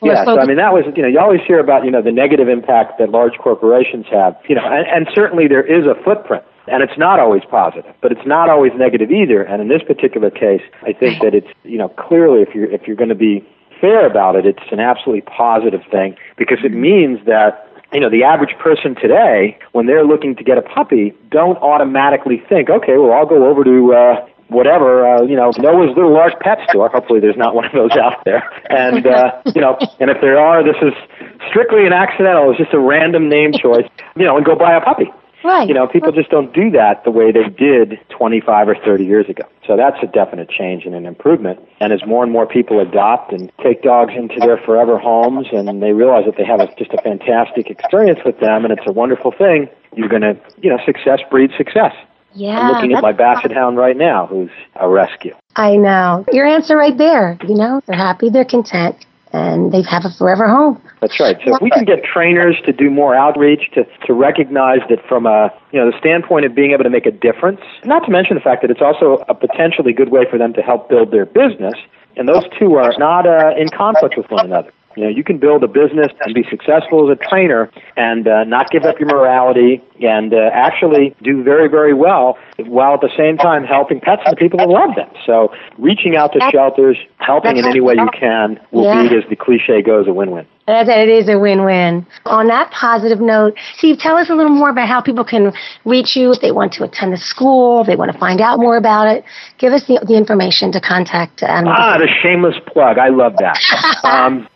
Well, 0.02 0.14
Yeah, 0.14 0.26
so- 0.26 0.36
so 0.36 0.42
I 0.42 0.46
mean 0.46 0.58
that 0.58 0.74
was 0.74 0.86
you 0.96 1.02
know 1.02 1.08
you 1.08 1.20
always 1.20 1.42
hear 1.48 1.60
about 1.60 1.84
you 1.86 1.92
know 1.92 2.02
the 2.02 2.12
negative 2.12 2.48
impact 2.50 3.00
that 3.00 3.10
large 3.10 3.38
corporations 3.40 4.06
have 4.12 4.36
you 4.48 4.56
know 4.56 4.66
and, 4.66 4.86
and 4.88 5.08
certainly 5.16 5.48
there 5.48 5.64
is 5.64 5.86
a 5.86 5.96
footprint 6.04 6.44
and 6.68 6.84
it's 6.84 6.98
not 6.98 7.20
always 7.20 7.44
positive 7.50 7.96
but 8.02 8.12
it's 8.12 8.26
not 8.26 8.50
always 8.50 8.72
negative 8.76 9.10
either 9.12 9.42
and 9.42 9.62
in 9.62 9.68
this 9.70 9.82
particular 9.84 10.30
case 10.30 10.62
I 10.84 10.94
think 10.94 11.22
that 11.24 11.34
it's 11.34 11.48
you 11.64 11.78
know 11.78 11.90
clearly 11.90 12.42
if 12.42 12.54
you're 12.54 12.70
if 12.70 12.86
you're 12.88 12.98
going 12.98 13.10
to 13.10 13.16
be 13.16 13.44
fair 13.82 14.06
about 14.06 14.36
it 14.36 14.46
it's 14.46 14.72
an 14.72 14.80
absolutely 14.82 15.22
positive 15.22 15.82
thing 15.90 16.16
because 16.38 16.60
it 16.64 16.72
means 16.74 17.26
that 17.26 17.65
you 17.94 18.00
know 18.00 18.10
the 18.10 18.24
average 18.24 18.56
person 18.60 18.96
today 18.96 19.58
when 19.72 19.86
they're 19.86 20.06
looking 20.06 20.36
to 20.36 20.44
get 20.44 20.58
a 20.58 20.62
puppy 20.62 21.14
don't 21.30 21.58
automatically 21.58 22.42
think 22.50 22.70
okay 22.70 22.98
well 22.98 23.14
I'll 23.14 23.26
go 23.26 23.50
over 23.50 23.64
to 23.64 23.94
uh, 23.94 24.26
whatever, 24.48 25.08
uh, 25.08 25.24
you 25.24 25.36
know, 25.36 25.52
Noah's 25.58 25.96
Little 25.96 26.14
Large 26.14 26.34
Pet 26.42 26.60
Store. 26.70 26.90
Hopefully, 26.90 27.20
there's 27.20 27.38
not 27.38 27.56
one 27.56 27.66
of 27.66 27.72
those 27.72 27.92
out 27.98 28.24
there. 28.26 28.44
And 28.70 29.06
uh, 29.06 29.42
you 29.56 29.62
know, 29.62 29.78
and 30.00 30.10
if 30.10 30.22
there 30.22 30.40
are, 30.40 30.64
this 30.64 30.78
is 30.82 30.94
strictly 31.50 31.86
an 31.86 31.94
accidental. 31.94 32.52
It's 32.52 32.60
just 32.60 32.74
a 32.74 32.80
random 32.80 33.30
name 33.30 33.54
choice. 33.54 33.88
You 34.16 34.26
know, 34.26 34.38
and 34.38 34.46
go 34.46 34.56
buy 34.56 34.76
a 34.76 34.82
puppy. 34.82 35.12
Right. 35.46 35.68
You 35.68 35.76
know, 35.76 35.88
people 35.88 36.12
just 36.12 36.32
don't 36.32 36.52
do 36.54 36.72
that 36.72 37.04
the 37.04 37.12
way 37.12 37.32
they 37.32 37.50
did 37.50 38.00
25 38.10 38.70
or 38.70 38.76
30 38.76 39.06
years 39.06 39.30
ago. 39.30 39.44
So 39.68 39.78
that's 39.78 39.98
a 40.02 40.08
definite 40.08 40.50
change 40.50 40.86
and 40.86 40.96
an 40.96 41.06
improvement. 41.06 41.60
And 41.80 41.94
as 41.94 42.06
more 42.06 42.24
and 42.24 42.32
more 42.32 42.48
people 42.48 42.80
adopt 42.80 43.32
and 43.32 43.52
take 43.62 43.84
dogs 43.84 44.14
into 44.16 44.40
their 44.40 44.58
forever 44.58 44.98
homes 44.98 45.48
and 45.52 45.84
they 45.84 45.92
realize 45.92 46.26
that 46.26 46.36
they 46.38 46.46
have 46.46 46.62
a, 46.62 46.68
just 46.78 46.92
a 46.94 47.02
fantastic 47.04 47.70
experience 47.70 48.20
with 48.26 48.40
them 48.40 48.66
and 48.66 48.74
it's 48.74 48.88
a 48.88 48.92
wonderful 48.92 49.32
thing, 49.32 49.70
you're 49.96 50.10
going 50.10 50.24
to, 50.24 50.36
you 50.62 50.70
know, 50.70 50.80
success 50.84 51.20
breeds 51.30 51.54
success. 51.56 51.94
Yeah. 52.34 52.60
I'm 52.60 52.74
looking 52.74 52.94
at 52.94 53.04
my 53.04 53.12
basset 53.12 53.52
hound 53.52 53.78
right 53.78 53.96
now 53.96 54.26
who's 54.26 54.50
a 54.76 54.90
rescue. 54.90 55.36
I 55.56 55.78
know. 55.78 56.26
Your 56.34 56.48
answer 56.48 56.76
right 56.76 56.98
there. 56.98 57.38
You 57.48 57.56
know, 57.56 57.82
they're 57.86 57.96
happy, 57.96 58.30
they're 58.30 58.46
content, 58.46 59.06
and 59.36 59.72
they 59.74 59.82
have 59.82 60.06
a 60.06 60.10
forever 60.10 60.48
home. 60.48 60.82
That's 61.02 61.20
right. 61.20 61.38
So 61.46 61.56
if 61.56 61.62
we 61.62 61.70
can 61.70 61.84
get 61.84 62.04
trainers 62.04 62.56
to 62.66 62.72
do 62.72 62.90
more 62.90 63.14
outreach, 63.16 63.70
to, 63.74 63.84
to 64.06 64.14
recognize 64.14 64.80
that 64.90 65.06
from 65.08 65.26
a 65.26 65.52
you 65.72 65.80
know 65.80 65.92
the 65.92 65.98
standpoint 66.00 66.46
of 66.46 66.56
being 66.56 66.72
able 66.72 66.86
to 66.86 66.90
make 66.90 67.06
a 67.06 67.12
difference, 67.12 67.60
not 67.84 68.06
to 68.06 68.12
mention 68.12 68.36
the 68.36 68.42
fact 68.42 68.62
that 68.62 68.72
it's 68.72 68.82
also 68.82 69.26
a 69.28 69.36
potentially 69.36 69.92
good 69.92 70.10
way 70.10 70.26
for 70.30 70.38
them 70.38 70.54
to 70.54 70.62
help 70.62 70.90
build 70.90 71.12
their 71.12 71.26
business, 71.26 71.76
and 72.16 72.30
those 72.30 72.46
two 72.58 72.76
are 72.76 72.94
not 72.98 73.28
uh, 73.28 73.54
in 73.58 73.68
conflict 73.70 74.16
with 74.18 74.30
one 74.32 74.46
another. 74.46 74.72
You 74.96 75.04
know, 75.04 75.10
you 75.10 75.24
can 75.24 75.38
build 75.38 75.64
a 75.64 75.68
business 75.68 76.08
and 76.22 76.34
be 76.34 76.44
successful 76.50 77.10
as 77.10 77.18
a 77.18 77.30
trainer 77.30 77.70
and 77.98 78.28
uh, 78.28 78.46
not 78.46 78.72
give 78.72 78.84
up 78.84 79.00
your 79.00 79.10
morality 79.10 79.82
and 80.02 80.34
uh, 80.34 80.50
actually 80.54 81.14
do 81.22 81.44
very, 81.44 81.68
very 81.70 81.94
well 81.94 82.38
while 82.66 82.94
at 82.94 83.02
the 83.02 83.12
same 83.18 83.38
time 83.38 83.66
helping 83.66 84.00
pets 84.00 84.22
and 84.26 84.36
the 84.36 84.40
people 84.40 84.58
that 84.60 84.70
love 84.70 84.96
them. 84.96 85.10
So 85.26 85.52
reaching 85.78 86.16
out 86.16 86.32
to 86.34 86.40
shelters, 86.52 86.98
helping 87.18 87.58
in 87.58 87.66
any 87.66 87.82
way 87.82 87.96
you 87.96 88.10
can 88.18 88.60
will 88.72 88.86
Yeah. 88.86 89.10
be, 89.10 89.16
as 89.18 89.24
the 89.30 89.36
cliche 89.36 89.82
goes, 89.82 90.08
a 90.08 90.14
win-win. 90.14 90.46
That 90.68 90.88
that 90.88 90.98
it 91.00 91.10
is 91.10 91.30
a 91.30 91.38
win-win. 91.38 92.08
On 92.26 92.48
that 92.48 92.72
positive 92.72 93.22
note, 93.22 93.54
Steve, 93.78 94.00
tell 94.00 94.18
us 94.18 94.30
a 94.30 94.34
little 94.36 94.52
more 94.52 94.70
about 94.70 94.88
how 94.88 95.00
people 95.00 95.24
can 95.24 95.54
reach 95.84 96.16
you 96.16 96.32
if 96.32 96.42
they 96.42 96.52
want 96.52 96.74
to 96.74 96.84
attend 96.84 97.14
the 97.14 97.18
school, 97.18 97.82
if 97.82 97.88
they 97.88 97.96
want 97.96 98.12
to 98.12 98.18
find 98.18 98.42
out 98.42 98.58
more 98.60 98.76
about 98.78 99.08
it. 99.08 99.24
Give 99.60 99.74
us 99.74 99.86
the, 99.86 100.04
the 100.08 100.16
information 100.16 100.72
to 100.72 100.82
contact 100.82 101.44
Animal 101.44 101.74
Ah, 101.78 101.98
the 102.00 102.08
shameless 102.08 102.56
plug. 102.66 102.98
I 102.98 103.10
love 103.10 103.34
that. 103.38 103.60
um, 104.04 104.48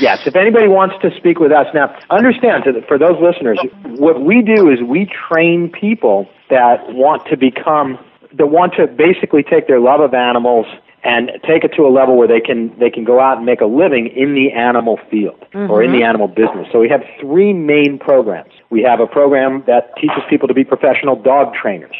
yes, 0.00 0.20
if 0.26 0.36
anybody 0.36 0.68
wants 0.68 0.96
to 1.02 1.14
speak 1.16 1.38
with 1.38 1.52
us 1.52 1.66
now, 1.74 1.96
understand 2.10 2.64
to, 2.64 2.82
for 2.86 2.98
those 2.98 3.20
listeners, 3.20 3.58
what 3.84 4.22
we 4.22 4.42
do 4.42 4.70
is 4.70 4.82
we 4.82 5.06
train 5.28 5.70
people 5.70 6.28
that 6.50 6.92
want 6.92 7.26
to 7.26 7.36
become, 7.36 7.98
that 8.32 8.46
want 8.46 8.74
to 8.74 8.86
basically 8.86 9.42
take 9.42 9.66
their 9.66 9.80
love 9.80 10.00
of 10.00 10.14
animals 10.14 10.66
and 11.04 11.30
take 11.46 11.64
it 11.64 11.72
to 11.76 11.82
a 11.82 11.92
level 11.92 12.16
where 12.16 12.26
they 12.26 12.40
can 12.40 12.76
they 12.78 12.88
can 12.88 13.04
go 13.04 13.20
out 13.20 13.36
and 13.36 13.46
make 13.46 13.60
a 13.60 13.66
living 13.66 14.08
in 14.08 14.34
the 14.34 14.50
animal 14.52 14.98
field 15.10 15.38
or 15.52 15.82
in 15.82 15.92
the 15.92 15.98
mm-hmm. 15.98 16.08
animal 16.08 16.28
business. 16.28 16.66
So 16.72 16.80
we 16.80 16.88
have 16.88 17.02
three 17.20 17.52
main 17.52 17.98
programs. 17.98 18.50
We 18.70 18.82
have 18.82 19.00
a 19.00 19.06
program 19.06 19.62
that 19.66 19.94
teaches 19.96 20.22
people 20.30 20.48
to 20.48 20.54
be 20.54 20.64
professional 20.64 21.14
dog 21.14 21.54
trainers. 21.54 21.96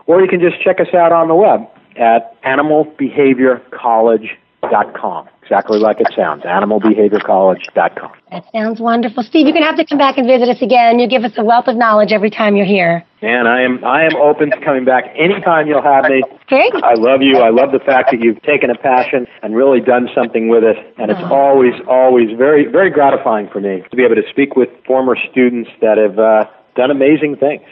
Or 0.08 0.20
you 0.22 0.28
can 0.28 0.40
just 0.40 0.60
check 0.62 0.80
us 0.80 0.94
out 0.94 1.12
on 1.12 1.28
the 1.28 1.36
web 1.36 1.68
at 1.96 2.42
animalbehaviorcollege.com. 2.44 5.28
Exactly 5.52 5.80
like 5.80 6.00
it 6.00 6.08
sounds, 6.16 6.44
animalbehaviorcollege.com. 6.44 8.12
That 8.32 8.46
sounds 8.54 8.80
wonderful. 8.80 9.22
Steve, 9.22 9.46
you're 9.46 9.52
going 9.52 9.64
to 9.64 9.68
have 9.68 9.76
to 9.76 9.84
come 9.84 9.98
back 9.98 10.18
and 10.18 10.26
visit 10.26 10.48
us 10.48 10.62
again. 10.62 10.98
You 10.98 11.10
give 11.10 11.26
us 11.26 11.34
a 11.36 11.44
wealth 11.44 11.68
of 11.68 11.76
knowledge 11.76 12.14
every 12.14 12.30
time 12.30 12.56
you're 12.56 12.66
here. 12.66 13.04
And 13.22 13.50
I 13.50 13.62
am 13.62 13.84
I 13.84 14.06
am 14.06 14.16
open 14.16 14.50
to 14.52 14.58
coming 14.64 14.86
back 14.86 15.14
anytime 15.14 15.68
you'll 15.68 15.82
have 15.82 16.06
me. 16.06 16.24
Great. 16.48 16.72
I 16.76 16.94
love 16.94 17.22
you. 17.22 17.40
I 17.40 17.50
love 17.50 17.74
the 17.74 17.84
fact 17.86 18.12
that 18.12 18.22
you've 18.22 18.42
taken 18.44 18.70
a 18.70 18.78
passion 18.78 19.28
and 19.44 19.54
really 19.54 19.82
done 19.82 20.08
something 20.16 20.48
with 20.48 20.64
it. 20.64 20.78
And 20.98 21.12
it's 21.12 21.20
always, 21.30 21.74
always 21.86 22.30
very, 22.38 22.66
very 22.72 22.90
gratifying 22.90 23.50
for 23.50 23.60
me 23.60 23.84
to 23.92 23.98
be 23.98 24.06
able 24.06 24.16
to 24.16 24.30
speak 24.30 24.56
with 24.56 24.70
former 24.88 25.18
students 25.32 25.70
that 25.82 25.98
have 25.98 26.18
uh, 26.18 26.46
done 26.78 26.92
amazing 26.92 27.36
things. 27.36 27.68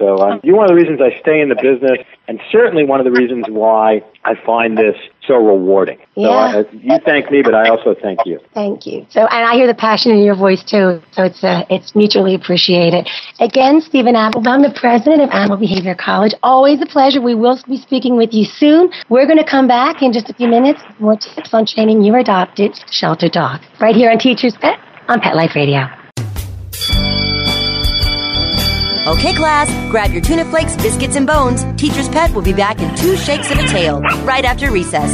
So 0.00 0.16
uh, 0.16 0.40
you're 0.42 0.56
one 0.56 0.64
of 0.64 0.70
the 0.70 0.74
reasons 0.74 0.98
I 1.02 1.20
stay 1.20 1.42
in 1.42 1.50
the 1.50 1.54
business, 1.54 1.98
and 2.26 2.40
certainly 2.50 2.86
one 2.86 3.00
of 3.00 3.04
the 3.04 3.12
reasons 3.12 3.44
why 3.50 4.02
I 4.24 4.34
find 4.46 4.78
this 4.78 4.96
so 5.26 5.34
rewarding. 5.34 5.98
So 6.14 6.22
Yeah. 6.22 6.30
I, 6.30 6.64
you 6.72 6.98
thank 7.04 7.30
me, 7.30 7.42
but 7.42 7.54
I 7.54 7.68
also 7.68 7.94
thank 7.94 8.20
you. 8.24 8.40
Thank 8.54 8.86
you. 8.86 9.06
So, 9.10 9.26
and 9.26 9.46
I 9.46 9.54
hear 9.54 9.66
the 9.66 9.74
passion 9.74 10.12
in 10.12 10.20
your 10.24 10.34
voice 10.34 10.64
too. 10.64 11.02
So 11.12 11.24
it's 11.24 11.44
uh, 11.44 11.64
it's 11.68 11.94
mutually 11.94 12.34
appreciated. 12.34 13.10
Again, 13.40 13.82
Steven 13.82 14.14
Appelbaum, 14.14 14.62
the 14.62 14.74
president 14.74 15.20
of 15.20 15.28
Animal 15.30 15.58
Behavior 15.58 15.94
College. 15.94 16.32
Always 16.42 16.80
a 16.80 16.86
pleasure. 16.86 17.20
We 17.20 17.34
will 17.34 17.60
be 17.68 17.76
speaking 17.76 18.16
with 18.16 18.32
you 18.32 18.46
soon. 18.46 18.90
We're 19.10 19.26
going 19.26 19.38
to 19.38 19.44
come 19.48 19.68
back 19.68 20.00
in 20.00 20.14
just 20.14 20.30
a 20.30 20.34
few 20.34 20.48
minutes 20.48 20.80
with 20.88 21.00
more 21.00 21.16
tips 21.16 21.52
on 21.52 21.66
training 21.66 22.02
your 22.04 22.16
adopted 22.18 22.72
shelter 22.90 23.28
dog. 23.28 23.60
Right 23.78 23.94
here 23.94 24.10
on 24.10 24.18
Teacher's 24.18 24.56
Pet 24.56 24.78
on 25.08 25.20
Pet 25.20 25.36
Life 25.36 25.54
Radio. 25.54 25.88
Okay, 29.06 29.32
class, 29.32 29.70
grab 29.90 30.12
your 30.12 30.20
tuna 30.20 30.44
flakes, 30.44 30.76
biscuits, 30.76 31.16
and 31.16 31.26
bones. 31.26 31.64
Teacher's 31.80 32.06
Pet 32.10 32.34
will 32.34 32.42
be 32.42 32.52
back 32.52 32.80
in 32.80 32.94
two 32.96 33.16
shakes 33.16 33.50
of 33.50 33.58
a 33.58 33.66
tail 33.66 34.02
right 34.24 34.44
after 34.44 34.70
recess. 34.70 35.10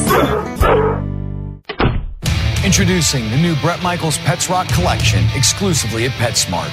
Introducing 2.65 3.31
the 3.31 3.37
new 3.37 3.55
Bret 3.61 3.81
Michaels 3.85 4.19
Pets 4.19 4.51
Rock 4.51 4.67
collection 4.71 5.25
exclusively 5.37 6.05
at 6.05 6.11
PetSmart. 6.13 6.73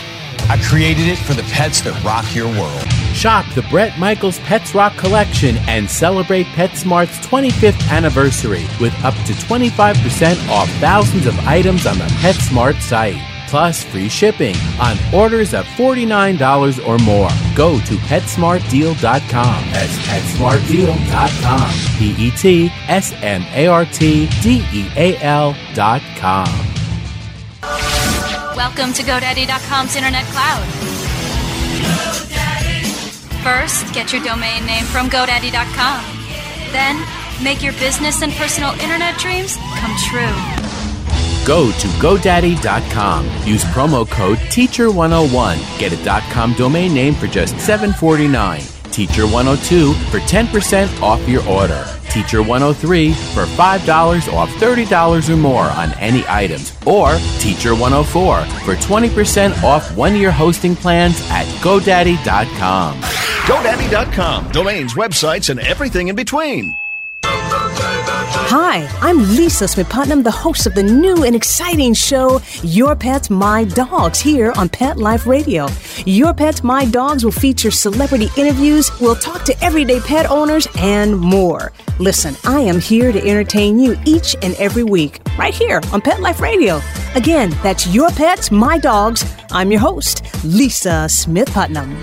I 0.49 0.60
created 0.63 1.08
it 1.08 1.19
for 1.19 1.36
the 1.36 1.43
pets 1.43 1.82
that 1.82 2.04
rock 2.04 2.34
your 2.34 2.47
world. 2.47 2.82
Shop 3.13 3.45
the 3.54 3.62
Bret 3.69 3.99
Michaels 3.99 4.39
Pets 4.39 4.73
Rock 4.73 4.97
collection 4.97 5.58
and 5.67 5.88
celebrate 5.88 6.47
PetSmart's 6.47 7.19
25th 7.28 7.91
anniversary 7.91 8.65
with 8.82 8.93
up 9.06 9.13
to 9.28 9.34
25% 9.34 10.49
off 10.49 10.67
thousands 10.80 11.28
of 11.28 11.38
items 11.41 11.86
on 11.86 11.99
the 11.99 12.06
PetSmart 12.06 12.82
site. 12.82 13.21
Plus 13.54 13.84
free 13.84 14.10
shipping 14.10 14.56
on 14.82 14.98
orders 15.13 15.54
of 15.54 15.63
$49 15.78 16.88
or 16.88 16.98
more. 16.98 17.30
Go 17.56 17.78
to 17.82 17.96
PetSmartDeal.com. 18.10 19.72
That's 19.72 19.96
PetSmartDeal.com. 20.08 21.72
P 22.00 22.16
E 22.18 22.32
T 22.32 22.72
S 22.88 23.13
M 23.22 23.44
A 23.52 23.68
R 23.68 23.86
T 23.86 24.28
D 24.42 24.66
E 24.74 24.89
A 24.96 25.18
L.com. 25.18 26.48
Welcome 28.56 28.92
to 28.94 29.04
GoDaddy.com's 29.04 29.96
internet 29.98 30.26
cloud. 30.34 30.66
First, 33.44 33.94
get 33.94 34.12
your 34.12 34.24
domain 34.24 34.66
name 34.66 34.86
from 34.86 35.12
GoDaddy.com. 35.12 36.04
Then, 36.72 37.06
make 37.44 37.62
your 37.62 37.74
business 37.74 38.24
and 38.24 38.34
personal 38.34 38.72
internet 38.80 39.20
dreams 39.20 39.58
come 39.78 39.96
true. 40.10 40.53
Go 41.45 41.71
to 41.71 41.88
GoDaddy.com. 41.99 43.25
Use 43.45 43.63
promo 43.65 44.10
code 44.10 44.38
TEACHER101. 44.38 45.79
Get 45.79 45.91
a 45.93 46.21
.com 46.32 46.53
domain 46.53 46.93
name 46.93 47.13
for 47.15 47.27
just 47.27 47.56
$7.49. 47.56 48.73
Teacher102 48.93 49.93
for 50.12 50.19
10% 50.19 51.01
off 51.01 51.27
your 51.27 51.43
order. 51.47 51.84
Teacher 52.12 52.43
103 52.43 53.12
for 53.12 53.45
$5 53.45 54.34
off 54.34 54.49
$30 54.51 55.29
or 55.29 55.36
more 55.36 55.63
on 55.63 55.91
any 55.93 56.23
items. 56.27 56.77
Or 56.86 57.15
Teacher 57.39 57.73
104 57.73 58.45
for 58.45 58.75
20% 58.75 59.63
off 59.63 59.97
one 59.97 60.15
year 60.15 60.32
hosting 60.32 60.75
plans 60.75 61.19
at 61.32 61.45
GoDaddy.com. 61.63 63.01
GoDaddy.com. 63.01 64.51
Domains, 64.51 64.93
websites, 64.93 65.49
and 65.49 65.60
everything 65.60 66.08
in 66.10 66.15
between. 66.15 66.75
Hi, 68.56 68.88
I'm 69.02 69.18
Lisa 69.36 69.68
Smith 69.68 69.89
Putnam, 69.89 70.22
the 70.22 70.30
host 70.30 70.68
of 70.68 70.76
the 70.76 70.84
new 70.84 71.24
and 71.24 71.36
exciting 71.36 71.96
show, 71.96 72.39
Your 72.62 72.96
Pets, 72.96 73.32
My 73.32 73.63
Dogs, 73.63 74.20
here 74.20 74.54
on 74.56 74.70
Pet 74.70 75.00
Life 75.00 75.26
Radio. 75.26 75.68
Your 76.06 76.36
Pets, 76.36 76.63
My 76.63 76.86
Dogs 76.86 77.26
will 77.26 77.32
feature 77.32 77.72
celebrity 77.72 78.30
interviews, 78.38 78.92
we'll 79.02 79.16
talk 79.16 79.42
to 79.46 79.63
everyday 79.63 80.00
pet 80.02 80.30
owners, 80.30 80.68
and 80.78 81.18
more. 81.18 81.72
Listen, 81.98 82.36
I 82.46 82.60
am 82.60 82.80
here 82.80 83.12
to 83.12 83.28
entertain 83.28 83.80
you 83.80 83.98
each 84.06 84.36
and 84.44 84.54
every 84.60 84.84
week, 84.84 85.20
right 85.36 85.56
here 85.56 85.82
on 85.92 86.00
Pet 86.02 86.22
Life 86.22 86.39
Radio. 86.39 86.80
Again, 87.16 87.56
that's 87.63 87.88
Your 87.88 88.12
Pets, 88.12 88.52
My 88.52 88.78
Dogs. 88.78 89.26
I'm 89.50 89.72
your 89.72 89.82
host, 89.82 90.22
Lisa 90.44 91.10
Smith 91.10 91.52
Putnam. 91.52 92.00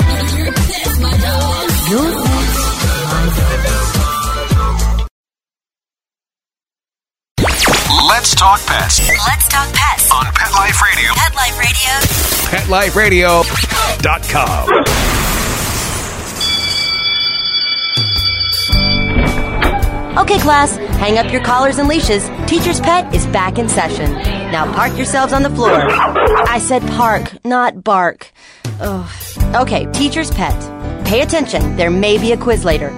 Let's 8.20 8.35
talk 8.35 8.61
pets 8.66 9.00
Let's 9.09 9.48
talk 9.48 9.72
pets 9.72 10.11
on 10.12 10.26
Pet 10.35 10.52
Life 10.52 10.83
Radio. 10.83 11.14
Pet 11.14 11.35
Life 12.68 12.94
Radio. 12.94 13.40
PetLifeRadio.com. 13.40 14.68
Okay, 20.18 20.38
class, 20.38 20.76
hang 20.76 21.16
up 21.16 21.33
your 21.33 21.42
collars 21.42 21.78
and 21.78 21.88
leashes. 21.88 22.28
Teacher's 22.46 22.78
Pet 22.78 23.14
is 23.14 23.26
back 23.28 23.56
in 23.56 23.70
session. 23.70 24.12
Now 24.52 24.70
park 24.70 24.94
yourselves 24.98 25.33
on 25.33 25.42
the 25.42 25.48
floor. 25.48 25.88
I 25.90 26.59
said 26.59 26.83
park, 26.88 27.42
not 27.42 27.83
bark. 27.83 28.30
Ugh. 28.80 29.11
Okay, 29.54 29.87
Teacher's 29.92 30.30
Pet. 30.30 31.06
Pay 31.06 31.22
attention, 31.22 31.74
there 31.78 31.90
may 31.90 32.18
be 32.18 32.33
a 32.33 32.37
quiz 32.37 32.66
later. 32.66 32.90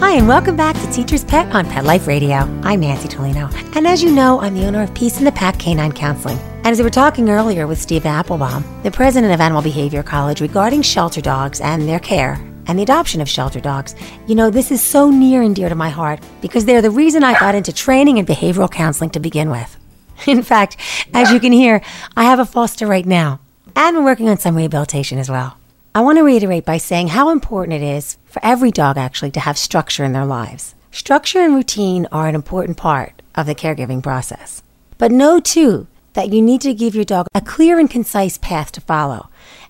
Hi, 0.00 0.12
and 0.12 0.28
welcome 0.28 0.54
back 0.54 0.76
to 0.76 0.92
Teacher's 0.92 1.24
Pet 1.24 1.52
on 1.52 1.66
Pet 1.68 1.84
Life 1.84 2.06
Radio. 2.06 2.36
I'm 2.62 2.78
Nancy 2.78 3.08
Tolino. 3.08 3.52
And 3.74 3.84
as 3.84 4.00
you 4.00 4.12
know, 4.12 4.40
I'm 4.40 4.54
the 4.54 4.64
owner 4.64 4.80
of 4.80 4.94
Peace 4.94 5.18
in 5.18 5.24
the 5.24 5.32
Pack 5.32 5.58
Canine 5.58 5.90
Counseling. 5.90 6.38
And 6.38 6.68
as 6.68 6.78
we 6.78 6.84
were 6.84 6.90
talking 6.90 7.28
earlier 7.28 7.66
with 7.66 7.82
Steve 7.82 8.04
Appelbaum, 8.04 8.62
the 8.84 8.92
president 8.92 9.34
of 9.34 9.40
Animal 9.40 9.60
Behavior 9.60 10.04
College, 10.04 10.40
regarding 10.40 10.82
shelter 10.82 11.20
dogs 11.20 11.60
and 11.60 11.88
their 11.88 11.98
care 11.98 12.34
and 12.68 12.78
the 12.78 12.84
adoption 12.84 13.20
of 13.20 13.28
shelter 13.28 13.58
dogs, 13.58 13.96
you 14.28 14.36
know, 14.36 14.50
this 14.50 14.70
is 14.70 14.80
so 14.80 15.10
near 15.10 15.42
and 15.42 15.56
dear 15.56 15.68
to 15.68 15.74
my 15.74 15.90
heart 15.90 16.20
because 16.42 16.64
they're 16.64 16.80
the 16.80 16.90
reason 16.92 17.24
I 17.24 17.36
got 17.36 17.56
into 17.56 17.72
training 17.72 18.20
and 18.20 18.28
behavioral 18.28 18.70
counseling 18.70 19.10
to 19.10 19.20
begin 19.20 19.50
with. 19.50 19.76
In 20.28 20.44
fact, 20.44 20.76
as 21.12 21.32
you 21.32 21.40
can 21.40 21.52
hear, 21.52 21.82
I 22.16 22.22
have 22.22 22.38
a 22.38 22.46
foster 22.46 22.86
right 22.86 23.04
now, 23.04 23.40
and 23.74 23.96
we're 23.96 24.04
working 24.04 24.28
on 24.28 24.38
some 24.38 24.56
rehabilitation 24.56 25.18
as 25.18 25.28
well. 25.28 25.58
I 25.92 26.02
want 26.02 26.18
to 26.18 26.22
reiterate 26.22 26.64
by 26.64 26.76
saying 26.76 27.08
how 27.08 27.30
important 27.30 27.82
it 27.82 27.84
is 27.84 28.18
for 28.28 28.44
every 28.44 28.70
dog 28.70 28.96
actually 28.96 29.30
to 29.32 29.40
have 29.40 29.58
structure 29.58 30.04
in 30.04 30.12
their 30.12 30.24
lives. 30.24 30.74
Structure 30.90 31.40
and 31.40 31.54
routine 31.54 32.06
are 32.10 32.28
an 32.28 32.34
important 32.34 32.76
part 32.76 33.22
of 33.34 33.46
the 33.46 33.54
caregiving 33.54 34.02
process. 34.02 34.62
But 34.96 35.12
know 35.12 35.40
too 35.40 35.86
that 36.14 36.32
you 36.32 36.42
need 36.42 36.60
to 36.62 36.74
give 36.74 36.94
your 36.94 37.04
dog 37.04 37.28
a 37.34 37.40
clear 37.40 37.78
and 37.78 37.88
concise 37.88 38.38
path 38.38 38.72
to 38.72 38.80
follow. 38.80 39.28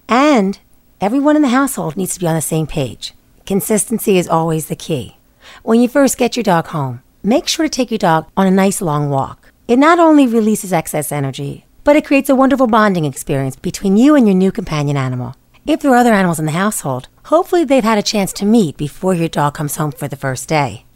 And 0.09 0.59
everyone 1.01 1.37
in 1.37 1.43
the 1.43 1.49
household 1.49 1.97
needs 1.97 2.15
to 2.15 2.21
be 2.21 2.27
on 2.27 2.35
the 2.35 2.41
same 2.41 2.67
page. 2.67 3.15
Consistency 3.47 4.17
is 4.17 4.29
always 4.29 4.67
the 4.67 4.77
key. 4.77 5.17
When 5.63 5.81
you 5.81 5.89
first 5.89 6.19
get 6.19 6.37
your 6.37 6.45
dog 6.45 6.69
home, 6.69 7.03
make 7.23 7.49
sure 7.49 7.67
to 7.67 7.71
take 7.71 7.91
your 7.91 7.99
dog 7.99 8.27
on 8.37 8.47
a 8.47 8.51
nice 8.51 8.81
long 8.81 9.11
walk. 9.11 9.53
It 9.67 9.79
not 9.79 9.99
only 9.99 10.27
releases 10.27 10.73
excess 10.73 11.13
energy, 11.13 11.67
but 11.85 11.97
it 11.97 12.05
creates 12.05 12.31
a 12.31 12.35
wonderful 12.35 12.67
bonding 12.67 13.05
experience 13.05 13.57
between 13.57 13.97
you 13.97 14.15
and 14.15 14.27
your 14.27 14.37
new 14.37 14.53
companion 14.53 14.97
animal. 14.97 15.35
If 15.69 15.81
there 15.81 15.93
are 15.93 15.99
other 15.99 16.15
animals 16.15 16.41
in 16.41 16.47
the 16.47 16.53
household, 16.53 17.09
hopefully 17.25 17.63
they've 17.63 17.85
had 17.85 17.99
a 17.99 18.03
chance 18.03 18.33
to 18.33 18.47
meet 18.47 18.79
before 18.79 19.13
your 19.13 19.29
dog 19.29 19.53
comes 19.53 19.77
home 19.77 19.93
for 19.93 20.09
the 20.09 20.17
first 20.17 20.49
day. 20.49 20.87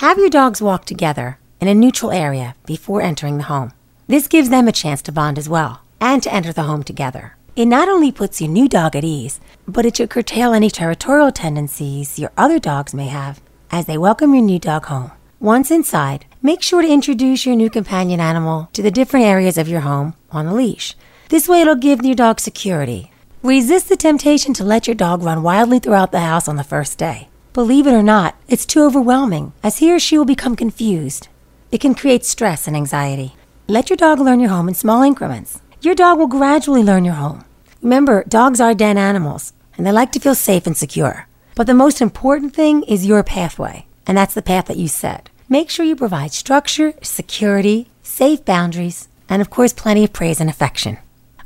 Have 0.00 0.16
your 0.16 0.30
dogs 0.30 0.62
walk 0.62 0.86
together 0.86 1.38
in 1.60 1.68
a 1.68 1.74
neutral 1.74 2.10
area 2.10 2.54
before 2.64 3.02
entering 3.02 3.36
the 3.36 3.50
home. 3.52 3.72
This 4.06 4.28
gives 4.28 4.48
them 4.48 4.66
a 4.66 4.72
chance 4.72 5.02
to 5.02 5.12
bond 5.12 5.38
as 5.38 5.50
well 5.50 5.82
and 6.00 6.22
to 6.22 6.32
enter 6.32 6.50
the 6.50 6.62
home 6.62 6.82
together. 6.82 7.36
It 7.56 7.66
not 7.66 7.90
only 7.90 8.10
puts 8.10 8.40
your 8.40 8.48
new 8.48 8.70
dog 8.70 8.96
at 8.96 9.04
ease, 9.04 9.38
but 9.68 9.84
it 9.84 9.98
should 9.98 10.08
curtail 10.08 10.54
any 10.54 10.70
territorial 10.70 11.30
tendencies 11.30 12.18
your 12.18 12.32
other 12.38 12.58
dogs 12.58 12.94
may 12.94 13.08
have 13.08 13.38
as 13.70 13.84
they 13.84 13.98
welcome 13.98 14.32
your 14.32 14.44
new 14.44 14.58
dog 14.58 14.86
home. 14.86 15.12
Once 15.40 15.70
inside, 15.70 16.24
make 16.40 16.62
sure 16.62 16.80
to 16.80 16.90
introduce 16.90 17.44
your 17.44 17.54
new 17.54 17.68
companion 17.68 18.18
animal 18.18 18.70
to 18.72 18.80
the 18.80 18.90
different 18.90 19.26
areas 19.26 19.58
of 19.58 19.68
your 19.68 19.80
home 19.80 20.14
on 20.30 20.46
a 20.46 20.54
leash. 20.54 20.96
This 21.28 21.46
way, 21.46 21.60
it'll 21.60 21.74
give 21.74 22.02
your 22.02 22.14
dog 22.14 22.40
security 22.40 23.11
Resist 23.42 23.88
the 23.88 23.96
temptation 23.96 24.54
to 24.54 24.62
let 24.62 24.86
your 24.86 24.94
dog 24.94 25.24
run 25.24 25.42
wildly 25.42 25.80
throughout 25.80 26.12
the 26.12 26.20
house 26.20 26.46
on 26.46 26.54
the 26.54 26.62
first 26.62 26.96
day. 26.96 27.28
Believe 27.52 27.88
it 27.88 27.92
or 27.92 28.02
not, 28.02 28.36
it's 28.46 28.64
too 28.64 28.84
overwhelming, 28.84 29.52
as 29.64 29.78
he 29.78 29.92
or 29.92 29.98
she 29.98 30.16
will 30.16 30.24
become 30.24 30.54
confused. 30.54 31.26
It 31.72 31.80
can 31.80 31.96
create 31.96 32.24
stress 32.24 32.68
and 32.68 32.76
anxiety. 32.76 33.34
Let 33.66 33.90
your 33.90 33.96
dog 33.96 34.20
learn 34.20 34.38
your 34.38 34.50
home 34.50 34.68
in 34.68 34.74
small 34.74 35.02
increments. 35.02 35.60
Your 35.80 35.96
dog 35.96 36.20
will 36.20 36.28
gradually 36.28 36.84
learn 36.84 37.04
your 37.04 37.14
home. 37.14 37.44
Remember, 37.82 38.22
dogs 38.28 38.60
are 38.60 38.74
den 38.74 38.96
animals, 38.96 39.52
and 39.76 39.84
they 39.84 39.90
like 39.90 40.12
to 40.12 40.20
feel 40.20 40.36
safe 40.36 40.64
and 40.64 40.76
secure. 40.76 41.26
But 41.56 41.66
the 41.66 41.74
most 41.74 42.00
important 42.00 42.54
thing 42.54 42.84
is 42.84 43.06
your 43.06 43.24
pathway, 43.24 43.86
and 44.06 44.16
that's 44.16 44.34
the 44.34 44.42
path 44.42 44.66
that 44.66 44.76
you 44.76 44.86
set. 44.86 45.30
Make 45.48 45.68
sure 45.68 45.84
you 45.84 45.96
provide 45.96 46.30
structure, 46.30 46.94
security, 47.02 47.88
safe 48.04 48.44
boundaries, 48.44 49.08
and 49.28 49.42
of 49.42 49.50
course, 49.50 49.72
plenty 49.72 50.04
of 50.04 50.12
praise 50.12 50.40
and 50.40 50.48
affection. 50.48 50.98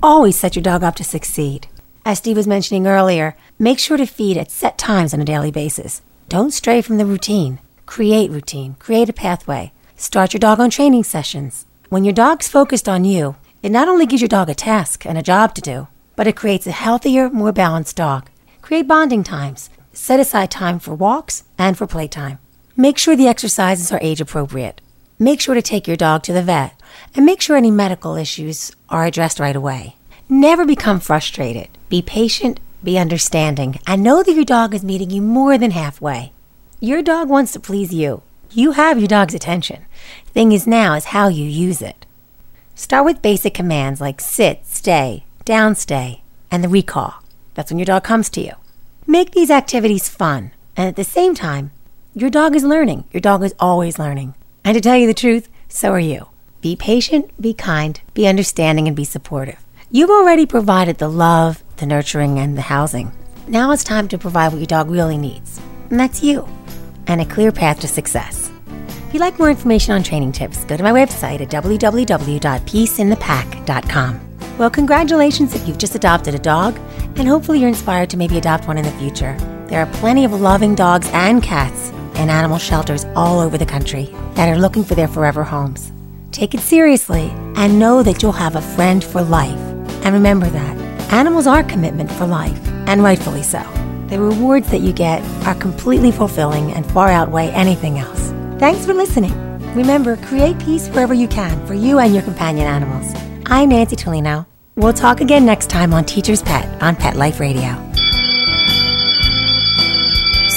Always 0.03 0.39
set 0.39 0.57
your 0.57 0.63
dog 0.63 0.85
up 0.85 0.95
to 0.97 1.03
succeed. 1.03 1.69
As 2.07 2.19
Steve 2.19 2.37
was 2.37 2.47
mentioning 2.47 2.87
earlier, 2.87 3.35
make 3.59 3.81
sure 3.81 3.97
to 3.97 4.07
feed 4.07 4.37
at 4.37 4.53
set 4.53 4.79
times 4.79 5.13
on 5.13 5.21
a 5.21 5.25
daily 5.25 5.51
basis. 5.51 6.03
Don't 6.29 6.53
stray 6.53 6.81
from 6.81 6.99
the 6.99 7.05
routine. 7.05 7.59
Create 7.85 8.31
routine, 8.31 8.77
create 8.79 9.09
a 9.09 9.13
pathway. 9.13 9.73
Start 9.97 10.33
your 10.33 10.39
dog 10.39 10.61
on 10.61 10.71
training 10.71 11.03
sessions. 11.03 11.67
When 11.89 12.05
your 12.05 12.15
dog's 12.15 12.47
focused 12.47 12.89
on 12.89 13.05
you, 13.05 13.35
it 13.61 13.73
not 13.73 13.89
only 13.89 14.07
gives 14.07 14.23
your 14.23 14.29
dog 14.29 14.49
a 14.49 14.55
task 14.55 15.05
and 15.05 15.19
a 15.19 15.23
job 15.23 15.57
to 15.57 15.61
do, 15.61 15.89
but 16.15 16.29
it 16.29 16.37
creates 16.37 16.69
a 16.69 16.71
healthier, 16.71 17.29
more 17.29 17.51
balanced 17.51 17.97
dog. 17.97 18.31
Create 18.63 18.87
bonding 18.87 19.25
times. 19.25 19.69
Set 19.93 20.21
aside 20.21 20.53
time 20.53 20.79
for 20.79 20.95
walks 20.95 21.43
and 21.59 21.77
for 21.77 21.89
playtime. 21.89 22.39
Make 22.77 22.99
sure 22.99 23.17
the 23.17 23.27
exercises 23.27 23.91
are 23.91 23.99
age 24.01 24.21
appropriate. 24.21 24.81
Make 25.19 25.41
sure 25.41 25.57
to 25.57 25.63
take 25.63 25.89
your 25.89 25.97
dog 25.97 26.23
to 26.23 26.33
the 26.33 26.43
vet 26.45 26.81
and 27.17 27.27
make 27.27 27.41
sure 27.41 27.57
any 27.57 27.73
medical 27.73 28.15
issues 28.15 28.71
are 28.89 29.07
addressed 29.07 29.41
right 29.41 29.57
away. 29.57 29.97
Never 30.29 30.65
become 30.65 31.01
frustrated. 31.01 31.76
Be 31.89 32.03
patient, 32.03 32.59
be 32.83 32.99
understanding, 32.99 33.79
and 33.87 34.03
know 34.03 34.23
that 34.23 34.35
your 34.35 34.45
dog 34.45 34.75
is 34.75 34.85
meeting 34.85 35.11
you 35.11 35.23
more 35.23 35.57
than 35.57 35.71
halfway. 35.71 36.33
Your 36.81 37.01
dog 37.01 37.29
wants 37.29 37.53
to 37.53 37.61
please 37.61 37.95
you. 37.95 38.23
You 38.51 38.73
have 38.73 38.99
your 38.99 39.07
dog's 39.07 39.35
attention. 39.35 39.87
Thing 40.27 40.51
is 40.51 40.67
now 40.67 40.95
is 40.95 41.07
how 41.07 41.29
you 41.29 41.45
use 41.45 41.81
it. 41.81 42.05
Start 42.75 43.05
with 43.05 43.23
basic 43.23 43.55
commands 43.55 44.01
like 44.01 44.21
sit, 44.21 44.67
stay, 44.67 45.25
down, 45.45 45.77
stay, 45.77 46.23
and 46.51 46.65
the 46.65 46.69
recall. 46.69 47.23
That's 47.55 47.71
when 47.71 47.79
your 47.79 47.87
dog 47.87 48.03
comes 48.03 48.31
to 48.31 48.41
you. 48.41 48.53
Make 49.07 49.31
these 49.31 49.51
activities 49.51 50.09
fun, 50.09 50.51
and 50.77 50.89
at 50.89 50.97
the 50.97 51.05
same 51.05 51.35
time, 51.35 51.71
your 52.15 52.31
dog 52.31 52.57
is 52.57 52.65
learning. 52.65 53.05
Your 53.13 53.21
dog 53.21 53.45
is 53.45 53.55
always 53.61 53.99
learning. 53.99 54.35
And 54.65 54.75
to 54.75 54.81
tell 54.81 54.97
you 54.97 55.07
the 55.07 55.15
truth, 55.15 55.49
so 55.69 55.93
are 55.93 56.01
you. 56.01 56.27
Be 56.61 56.75
patient, 56.75 57.31
be 57.41 57.55
kind, 57.55 58.01
be 58.13 58.27
understanding, 58.27 58.89
and 58.89 58.97
be 58.97 59.05
supportive. 59.05 59.65
You've 59.91 60.11
already 60.11 60.47
provided 60.47 60.99
the 60.99 61.09
love, 61.09 61.63
the 61.77 61.87
nurturing, 61.87 62.39
and 62.39 62.57
the 62.57 62.63
housing. 62.63 63.13
Now 63.49 63.73
it's 63.73 63.85
time 63.85 64.09
to 64.09 64.19
provide 64.19 64.53
what 64.53 64.59
your 64.59 64.67
dog 64.67 64.91
really 64.91 65.19
needs, 65.19 65.61
and 65.91 66.01
that's 66.01 66.23
you, 66.23 66.49
and 67.07 67.21
a 67.21 67.25
clear 67.25 67.53
path 67.53 67.81
to 67.81 67.89
success. 67.89 68.51
If 69.07 69.15
you'd 69.15 69.21
like 69.21 69.39
more 69.39 69.51
information 69.51 69.95
on 69.95 70.03
training 70.03 70.33
tips, 70.33 70.65
go 70.65 70.77
to 70.77 70.83
my 70.83 70.93
website 70.93 71.41
at 71.41 71.49
www.peaceinthepack.com. 71.51 74.21
Well, 74.59 74.71
congratulations 74.71 75.55
if 75.55 75.69
you've 75.69 75.79
just 75.79 75.95
adopted 75.95 76.35
a 76.35 76.39
dog, 76.39 76.79
and 77.17 77.29
hopefully 77.29 77.61
you're 77.61 77.69
inspired 77.69 78.11
to 78.11 78.17
maybe 78.17 78.39
adopt 78.39 78.67
one 78.67 78.79
in 78.79 78.85
the 78.85 78.91
future. 78.93 79.37
There 79.69 79.81
are 79.81 79.93
plenty 79.95 80.25
of 80.25 80.33
loving 80.33 80.75
dogs 80.75 81.09
and 81.13 81.43
cats 81.43 81.91
in 82.17 82.31
animal 82.31 82.59
shelters 82.59 83.05
all 83.15 83.39
over 83.39 83.59
the 83.59 83.67
country 83.67 84.09
that 84.35 84.49
are 84.49 84.59
looking 84.59 84.85
for 84.85 84.95
their 84.95 85.09
forever 85.09 85.45
homes. 85.45 85.93
Take 86.33 86.55
it 86.55 86.61
seriously 86.61 87.31
and 87.57 87.79
know 87.79 88.03
that 88.03 88.23
you'll 88.23 88.33
have 88.33 88.57
a 88.57 88.61
friend 88.61 89.03
for 89.03 89.23
life 89.23 89.59
And 90.07 90.15
remember 90.15 90.47
that 90.47 90.76
animals 91.11 91.47
are 91.47 91.63
commitment 91.63 92.11
for 92.13 92.27
life, 92.27 92.61
and 92.87 93.03
rightfully 93.03 93.43
so. 93.43 93.63
The 94.09 94.21
rewards 94.21 94.71
that 94.71 94.81
you 94.81 94.93
get 94.93 95.23
are 95.47 95.55
completely 95.55 96.13
fulfilling 96.13 96.73
and 96.73 96.87
far 96.87 97.09
outweigh 97.09 97.49
anything 97.49 97.99
else. 97.99 98.31
Thanks 98.59 98.87
for 98.87 98.95
listening. 98.95 99.35
Remember, 99.75 100.17
create 100.17 100.59
peace 100.59 100.89
wherever 100.89 101.15
you 101.15 101.29
can 101.29 101.67
for 101.67 101.75
you 101.75 101.99
and 101.99 102.15
your 102.15 102.23
companion 102.23 102.67
animals. 102.67 103.13
I'm 103.47 103.69
Nancy 103.71 103.97
Tolino. 103.97 104.47
We'll 104.77 104.93
talk 104.93 105.21
again 105.21 105.45
next 105.47 105.71
time 105.71 105.93
on 105.93 106.05
Teacher's 106.05 106.43
Pet 106.43 106.83
on 106.83 106.97
Pet 106.97 107.17
Life 107.17 107.41
Radio. 107.41 107.86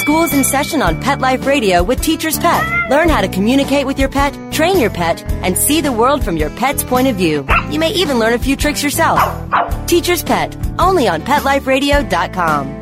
School's 0.09 0.33
in 0.33 0.43
session 0.43 0.81
on 0.81 0.99
Pet 0.99 1.19
Life 1.19 1.45
Radio 1.45 1.83
with 1.83 2.01
Teacher's 2.01 2.39
Pet. 2.39 2.89
Learn 2.89 3.09
how 3.09 3.21
to 3.21 3.27
communicate 3.27 3.85
with 3.85 3.99
your 3.99 4.09
pet, 4.09 4.33
train 4.51 4.79
your 4.79 4.89
pet, 4.89 5.21
and 5.43 5.55
see 5.55 5.81
the 5.81 5.91
world 5.91 6.25
from 6.25 6.35
your 6.35 6.49
pet's 6.49 6.81
point 6.81 7.07
of 7.07 7.15
view. 7.15 7.45
You 7.69 7.77
may 7.77 7.91
even 7.91 8.17
learn 8.17 8.33
a 8.33 8.39
few 8.39 8.55
tricks 8.55 8.81
yourself. 8.81 9.19
Teacher's 9.85 10.23
Pet, 10.23 10.57
only 10.79 11.07
on 11.07 11.21
PetLifeRadio.com. 11.21 12.78